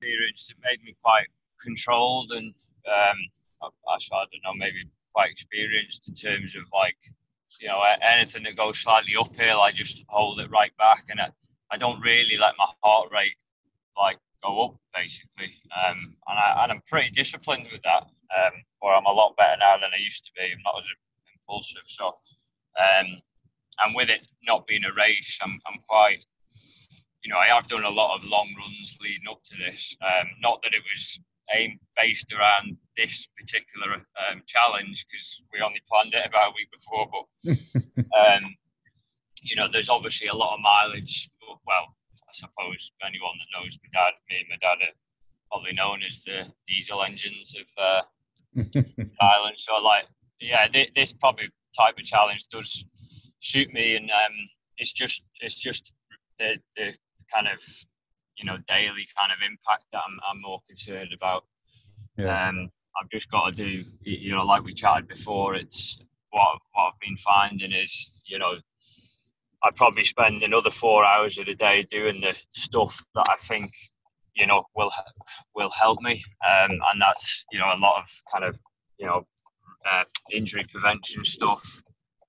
Experience 0.00 0.50
it 0.50 0.56
made 0.62 0.82
me 0.84 0.94
quite 1.02 1.26
controlled 1.60 2.32
and 2.32 2.52
um, 2.86 3.16
I, 3.62 3.94
I 3.94 3.98
don't 4.10 4.44
know, 4.44 4.54
maybe 4.56 4.84
quite 5.14 5.30
experienced 5.30 6.08
in 6.08 6.14
terms 6.14 6.54
of 6.54 6.62
like, 6.72 6.96
you 7.60 7.68
know, 7.68 7.82
anything 8.02 8.42
that 8.44 8.56
goes 8.56 8.78
slightly 8.78 9.14
uphill, 9.18 9.60
I 9.60 9.72
just 9.72 10.04
hold 10.08 10.40
it 10.40 10.50
right 10.50 10.76
back 10.76 11.04
and 11.10 11.20
I, 11.20 11.30
I 11.70 11.78
don't 11.78 12.00
really 12.00 12.36
let 12.36 12.54
my 12.58 12.66
heart 12.82 13.08
rate 13.12 13.36
like 13.96 14.18
go 14.42 14.64
up 14.66 14.76
basically. 14.94 15.54
Um, 15.74 15.96
and, 16.28 16.38
I, 16.38 16.60
and 16.62 16.72
I'm 16.72 16.82
pretty 16.86 17.10
disciplined 17.10 17.68
with 17.72 17.82
that. 17.82 18.02
Um, 18.36 18.52
or 18.82 18.94
I'm 18.94 19.06
a 19.06 19.12
lot 19.12 19.36
better 19.36 19.56
now 19.58 19.76
than 19.76 19.90
I 19.94 19.98
used 20.02 20.24
to 20.24 20.30
be. 20.36 20.52
I'm 20.52 20.62
not 20.64 20.80
as 20.80 20.86
impulsive. 21.32 21.82
So, 21.86 22.06
um, 22.08 23.06
and 23.80 23.94
with 23.94 24.10
it 24.10 24.20
not 24.42 24.66
being 24.66 24.84
a 24.84 24.92
race, 24.92 25.38
I'm, 25.42 25.58
I'm 25.66 25.80
quite, 25.88 26.24
you 27.26 27.32
know, 27.32 27.40
I 27.40 27.48
have 27.48 27.66
done 27.66 27.82
a 27.82 27.90
lot 27.90 28.14
of 28.14 28.24
long 28.24 28.54
runs 28.56 28.96
leading 29.02 29.26
up 29.28 29.42
to 29.42 29.56
this. 29.56 29.96
Um, 30.00 30.28
not 30.40 30.62
that 30.62 30.74
it 30.74 30.82
was 30.82 31.18
aimed 31.56 31.80
based 31.96 32.32
around 32.32 32.76
this 32.96 33.28
particular 33.36 33.94
um, 33.94 34.42
challenge 34.46 35.04
because 35.10 35.42
we 35.52 35.60
only 35.60 35.80
planned 35.88 36.14
it 36.14 36.24
about 36.24 36.50
a 36.50 36.54
week 36.54 36.70
before, 36.70 37.08
but 37.10 38.04
um, 38.16 38.54
you 39.42 39.56
know, 39.56 39.66
there's 39.70 39.88
obviously 39.88 40.28
a 40.28 40.34
lot 40.34 40.54
of 40.54 40.60
mileage. 40.60 41.28
Well, 41.66 41.96
I 42.28 42.32
suppose 42.32 42.92
anyone 43.04 43.34
that 43.38 43.58
knows 43.58 43.76
my 43.82 44.00
dad, 44.00 44.12
me 44.30 44.36
and 44.38 44.48
my 44.48 44.56
dad 44.62 44.86
are 44.86 44.94
probably 45.50 45.72
known 45.72 46.02
as 46.06 46.22
the 46.22 46.46
diesel 46.68 47.02
engines 47.02 47.56
of 47.58 47.66
uh, 47.82 48.02
the 48.54 49.10
island. 49.20 49.56
So, 49.58 49.82
like, 49.82 50.04
yeah, 50.40 50.68
th- 50.68 50.92
this 50.94 51.12
probably 51.12 51.48
type 51.76 51.98
of 51.98 52.04
challenge 52.04 52.44
does 52.52 52.84
suit 53.40 53.72
me, 53.72 53.96
and 53.96 54.12
um, 54.12 54.32
it's 54.78 54.92
just 54.92 55.24
it's 55.40 55.56
just 55.56 55.92
the 56.38 56.58
the 56.76 56.94
kind 57.32 57.48
of 57.48 57.58
you 58.36 58.44
know 58.44 58.58
daily 58.68 59.06
kind 59.18 59.32
of 59.32 59.38
impact 59.44 59.86
that 59.92 60.02
I'm, 60.06 60.18
I'm 60.28 60.40
more 60.42 60.60
concerned 60.68 61.12
about. 61.14 61.44
yeah. 62.16 62.48
Um, 62.48 62.70
I've 63.00 63.10
just 63.10 63.30
got 63.30 63.48
to 63.50 63.54
do, 63.54 63.82
you 64.02 64.32
know, 64.34 64.44
like 64.44 64.64
we 64.64 64.72
chatted 64.72 65.06
before. 65.08 65.54
It's 65.54 65.98
what 66.30 66.58
what 66.72 66.92
I've 66.92 67.00
been 67.00 67.16
finding 67.18 67.72
is, 67.72 68.22
you 68.26 68.38
know, 68.38 68.54
I 69.62 69.70
probably 69.74 70.04
spend 70.04 70.42
another 70.42 70.70
four 70.70 71.04
hours 71.04 71.38
of 71.38 71.46
the 71.46 71.54
day 71.54 71.82
doing 71.82 72.20
the 72.20 72.34
stuff 72.50 73.04
that 73.14 73.26
I 73.28 73.36
think, 73.36 73.70
you 74.34 74.46
know, 74.46 74.64
will 74.74 74.90
will 75.54 75.70
help 75.70 76.00
me, 76.00 76.22
um, 76.46 76.70
and 76.70 77.00
that's 77.00 77.44
you 77.52 77.58
know 77.58 77.66
a 77.74 77.78
lot 77.78 78.00
of 78.00 78.08
kind 78.32 78.44
of 78.44 78.58
you 78.98 79.06
know 79.06 79.26
uh, 79.90 80.04
injury 80.32 80.66
prevention 80.72 81.24
stuff, 81.24 81.82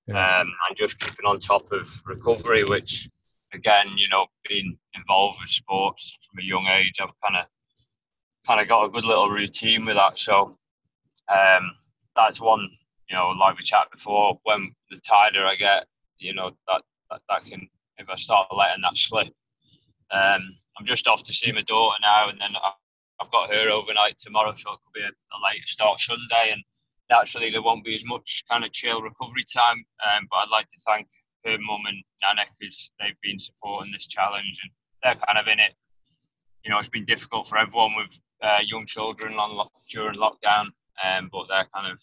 Yeah. 0.06 0.40
um, 0.40 0.52
and 0.68 0.76
just 0.76 1.00
keeping 1.00 1.26
on 1.26 1.38
top 1.38 1.70
of 1.72 2.02
recovery, 2.06 2.64
which 2.64 3.08
again, 3.52 3.92
you 3.96 4.08
know, 4.08 4.26
being 4.48 4.76
involved 4.94 5.38
with 5.40 5.50
sports 5.50 6.18
from 6.22 6.40
a 6.40 6.46
young 6.46 6.66
age, 6.66 6.94
I've 7.00 7.10
kind 7.24 7.36
of 7.36 7.46
kind 8.46 8.60
of 8.60 8.68
got 8.68 8.84
a 8.84 8.88
good 8.88 9.04
little 9.04 9.28
routine 9.30 9.84
with 9.84 9.96
that. 9.96 10.18
So 10.18 10.54
um, 11.28 11.70
that's 12.16 12.40
one, 12.40 12.68
you 13.08 13.16
know, 13.16 13.28
like 13.30 13.58
we 13.58 13.64
chatted 13.64 13.92
before, 13.92 14.38
when 14.44 14.72
the 14.90 15.00
tighter 15.00 15.44
I 15.44 15.54
get, 15.54 15.86
you 16.18 16.34
know, 16.34 16.50
that, 16.66 16.82
that, 17.10 17.20
that 17.28 17.44
can, 17.44 17.68
if 17.98 18.08
I 18.08 18.16
start 18.16 18.48
letting 18.56 18.82
that 18.82 18.96
slip. 18.96 19.28
Um, 20.10 20.56
I'm 20.78 20.86
just 20.86 21.06
off 21.06 21.24
to 21.24 21.32
see 21.32 21.52
my 21.52 21.62
daughter 21.62 21.96
now, 22.00 22.28
and 22.28 22.40
then 22.40 22.54
I've 23.20 23.30
got 23.30 23.52
her 23.52 23.68
overnight 23.68 24.16
tomorrow, 24.18 24.54
so 24.54 24.72
it 24.72 24.78
could 24.84 24.94
be 24.94 25.02
a, 25.02 25.08
a 25.08 25.38
later 25.44 25.66
start 25.66 26.00
Sunday. 26.00 26.52
And 26.52 26.62
naturally, 27.10 27.50
there 27.50 27.62
won't 27.62 27.84
be 27.84 27.94
as 27.94 28.04
much 28.04 28.44
kind 28.50 28.64
of 28.64 28.72
chill 28.72 29.02
recovery 29.02 29.44
time. 29.52 29.84
Um, 30.06 30.26
but 30.30 30.36
I'd 30.36 30.52
like 30.52 30.68
to 30.68 30.80
thank 30.86 31.08
her 31.44 31.56
mum 31.60 31.82
and 31.86 32.02
Nana 32.22 32.46
because 32.58 32.90
they've 33.00 33.20
been 33.22 33.38
supporting 33.38 33.92
this 33.92 34.06
challenge 34.06 34.60
and 34.62 34.72
they're 35.02 35.26
kind 35.26 35.38
of 35.38 35.46
in 35.46 35.60
it. 35.60 35.74
You 36.64 36.70
know, 36.70 36.78
it's 36.78 36.88
been 36.88 37.04
difficult 37.04 37.48
for 37.48 37.58
everyone 37.58 37.94
with 37.96 38.20
uh, 38.42 38.58
young 38.64 38.86
children 38.86 39.34
on 39.34 39.56
lock, 39.56 39.70
during 39.90 40.14
lockdown, 40.14 40.66
um, 41.04 41.28
but 41.32 41.46
they're 41.48 41.68
kind 41.74 41.92
of, 41.92 41.98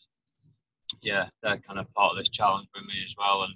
yeah, 1.01 1.27
they're 1.43 1.57
kind 1.57 1.79
of 1.79 1.91
part 1.93 2.11
of 2.11 2.17
this 2.17 2.29
challenge 2.29 2.67
with 2.73 2.85
me 2.85 3.03
as 3.03 3.15
well. 3.17 3.43
And 3.43 3.53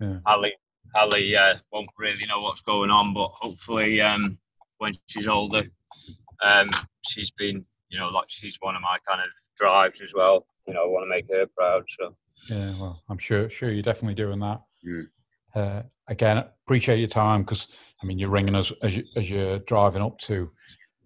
Yeah. 0.00 0.20
Ali, 0.26 0.54
Ali 0.94 1.36
uh, 1.36 1.56
won't 1.72 1.90
really 1.98 2.26
know 2.26 2.40
what's 2.40 2.62
going 2.62 2.90
on, 2.90 3.12
but 3.14 3.28
hopefully, 3.28 4.00
um, 4.00 4.38
when 4.78 4.94
she's 5.06 5.28
older, 5.28 5.64
um, 6.42 6.70
she's 7.02 7.30
been, 7.32 7.64
you 7.88 7.98
know, 7.98 8.08
like 8.08 8.26
she's 8.28 8.56
one 8.60 8.76
of 8.76 8.82
my 8.82 8.98
kind 9.06 9.20
of 9.20 9.28
drives 9.56 10.00
as 10.00 10.14
well. 10.14 10.46
You 10.66 10.74
know, 10.74 10.84
I 10.84 10.86
want 10.86 11.04
to 11.04 11.10
make 11.10 11.28
her 11.30 11.46
proud. 11.46 11.84
So 11.98 12.14
Yeah, 12.48 12.72
well, 12.78 13.02
I'm 13.08 13.18
sure 13.18 13.50
sure 13.50 13.70
you're 13.72 13.82
definitely 13.82 14.14
doing 14.14 14.38
that. 14.40 14.60
Mm. 14.86 15.08
Uh, 15.58 15.82
again, 16.08 16.44
appreciate 16.66 16.98
your 16.98 17.08
time 17.08 17.42
because 17.42 17.68
I 18.02 18.06
mean 18.06 18.18
you're 18.18 18.30
ringing 18.30 18.54
us 18.54 18.72
as 18.82 18.96
you, 18.96 19.04
as 19.16 19.28
you're 19.28 19.58
driving 19.60 20.02
up 20.02 20.18
to 20.20 20.50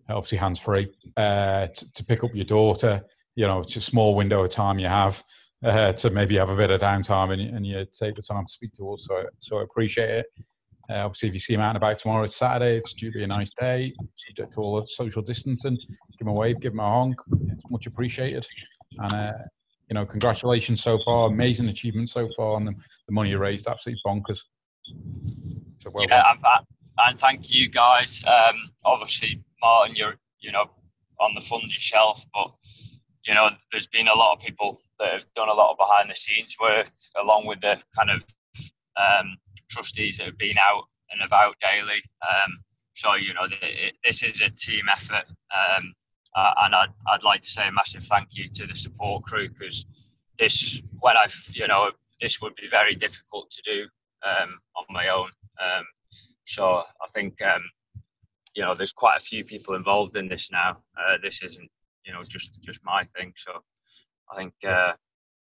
obviously 0.09 0.39
hands 0.39 0.59
free 0.59 0.89
uh, 1.17 1.67
to, 1.69 1.93
to 1.93 2.05
pick 2.05 2.23
up 2.25 2.31
your 2.35 2.45
daughter. 2.45 3.03
You 3.35 3.47
know, 3.47 3.61
it's 3.61 3.77
a 3.77 3.81
small 3.81 4.15
window 4.15 4.43
of 4.45 4.51
time 4.51 4.79
you 4.79 4.89
have 4.89 5.23
uh, 5.65 5.93
to 5.93 6.11
maybe 6.11 6.37
have 6.37 6.51
a 6.51 6.57
bit 6.57 6.71
of 6.71 6.81
downtime 6.81 7.33
and, 7.33 7.41
you- 7.43 7.57
and 7.57 7.67
you 7.67 7.87
take 7.99 8.17
the 8.17 8.23
time 8.23 8.45
to 8.47 8.53
speak 8.53 8.73
to 8.75 8.93
us. 8.93 9.07
So 9.09 9.25
so 9.39 9.59
I 9.59 9.63
appreciate 9.63 10.11
it. 10.11 10.27
Uh, 10.91 11.05
obviously, 11.05 11.29
if 11.29 11.35
you 11.35 11.41
see 11.41 11.55
him 11.55 11.61
out 11.61 11.71
and 11.71 11.77
about 11.79 11.99
tomorrow, 11.99 12.25
it's 12.25 12.37
Saturday. 12.37 12.77
It's 12.77 12.93
due 12.93 13.11
to 13.11 13.19
be 13.19 13.25
a 13.25 13.29
nice 13.29 13.53
day, 13.59 13.95
subject 14.15 14.53
to 14.55 14.61
all 14.61 14.81
the 14.81 14.87
social 14.87 15.23
distancing. 15.23 15.77
Give 16.19 16.27
him 16.27 16.29
a 16.29 16.33
wave, 16.33 16.61
give 16.61 16.73
him 16.73 16.81
a 16.81 16.83
honk. 16.83 17.19
It's 17.49 17.65
much 17.71 17.87
appreciated. 17.87 18.47
And 18.99 19.15
uh, 19.15 19.29
you 19.93 19.95
know, 19.95 20.07
congratulations 20.07 20.83
so 20.83 20.99
far. 20.99 21.29
Amazing 21.29 21.69
achievement 21.69 22.09
so 22.09 22.27
far, 22.35 22.57
and 22.57 22.67
the, 22.67 22.73
the 22.73 23.13
money 23.13 23.29
you 23.29 23.37
raised, 23.37 23.67
absolutely 23.67 24.01
bonkers. 24.07 24.39
So 25.81 25.91
well 25.93 26.07
yeah, 26.09 26.25
and, 26.31 26.41
and- 26.99 27.21
thank 27.21 27.53
you 27.53 27.69
guys. 27.69 28.25
Um, 28.27 28.71
obviously, 28.87 29.43
Martin, 29.61 29.95
you're 29.95 30.15
you 30.41 30.51
know 30.51 30.71
on 31.21 31.35
the 31.35 31.43
fund 31.43 31.65
yourself, 31.65 32.25
but 32.33 32.55
you 33.27 33.35
know 33.35 33.51
there's 33.71 33.87
been 33.87 34.09
a 34.09 34.15
lot 34.15 34.33
of 34.33 34.41
people 34.41 34.81
that 34.99 35.13
have 35.13 35.33
done 35.35 35.51
a 35.51 35.55
lot 35.55 35.73
of 35.73 35.77
behind 35.77 36.09
the 36.09 36.15
scenes 36.15 36.57
work, 36.59 36.91
along 37.21 37.45
with 37.45 37.61
the 37.61 37.79
kind 37.95 38.09
of 38.09 38.25
um, 38.97 39.37
trustees 39.69 40.17
that 40.17 40.25
have 40.25 40.39
been 40.39 40.57
out 40.57 40.85
and 41.11 41.21
about 41.21 41.57
daily. 41.61 42.01
Um, 42.23 42.55
so 42.95 43.15
you 43.17 43.35
know 43.35 43.47
th- 43.47 43.61
it, 43.63 43.95
this 44.03 44.23
is 44.23 44.41
a 44.41 44.49
team 44.49 44.87
effort, 44.91 45.27
um, 45.55 45.93
uh, 46.35 46.55
and 46.65 46.75
I'd, 46.75 46.93
I'd 47.07 47.23
like 47.23 47.43
to 47.43 47.51
say 47.51 47.69
a 47.69 47.73
massive 47.73 48.05
thank 48.05 48.37
you 48.37 48.49
to 48.49 48.67
the 48.67 48.75
support 48.75 49.25
crew 49.25 49.49
because 49.49 49.87
this 50.39 50.81
when 51.01 51.17
I've 51.17 51.37
you 51.53 51.67
know 51.69 51.91
this 52.21 52.41
would 52.41 52.55
be 52.55 52.69
very 52.71 52.95
difficult 52.95 53.51
to 53.51 53.63
do 53.63 53.83
um, 54.25 54.59
on 54.77 54.85
my 54.91 55.09
own. 55.09 55.29
Um, 55.61 55.85
so 56.45 56.83
I 57.03 57.07
think 57.15 57.43
um, 57.43 57.63
you 58.55 58.63
know 58.63 58.75
there's 58.75 58.93
quite 58.93 59.19
a 59.19 59.21
few 59.21 59.45
people 59.45 59.75
involved 59.75 60.17
in 60.17 60.29
this 60.29 60.51
now. 60.51 60.77
Uh, 60.97 61.19
this 61.23 61.43
isn't 61.43 61.71
you 62.05 62.13
know 62.13 62.23
just 62.23 62.61
just 62.63 62.81
my 62.85 63.05
thing. 63.17 63.33
So 63.37 63.53
I 64.31 64.37
think 64.37 64.55
uh, 64.67 64.95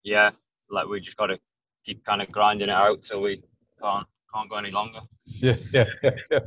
yeah, 0.03 0.31
like 0.69 0.87
we 0.87 0.99
just 0.99 1.17
got 1.17 1.27
to 1.27 1.39
keep 1.85 2.03
kind 2.05 2.21
of 2.21 2.31
grinding 2.31 2.69
it 2.69 2.75
out 2.75 3.01
till 3.01 3.21
we 3.21 3.43
can't 3.81 4.07
can't 4.33 4.49
go 4.49 4.57
any 4.57 4.71
longer. 4.71 5.01
Yeah, 5.25 5.55
yeah, 5.73 5.85
yeah, 6.03 6.11
yeah. 6.31 6.39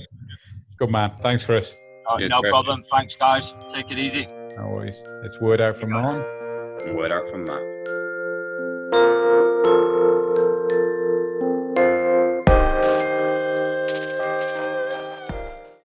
Good 0.78 0.90
man. 0.90 1.12
Thanks, 1.18 1.44
Chris. 1.44 1.74
Uh, 2.06 2.18
Cheers, 2.18 2.30
no 2.30 2.40
Greg. 2.40 2.50
problem. 2.50 2.84
Thanks, 2.92 3.16
guys. 3.16 3.54
Take 3.72 3.90
it 3.90 3.98
easy. 3.98 4.26
No 4.56 4.68
worries. 4.74 5.02
It's 5.24 5.40
word 5.40 5.60
out 5.60 5.76
from 5.76 5.94
on. 5.94 6.14
Word 6.94 7.12
out 7.12 7.28
from 7.30 7.44
Matt. 7.44 7.62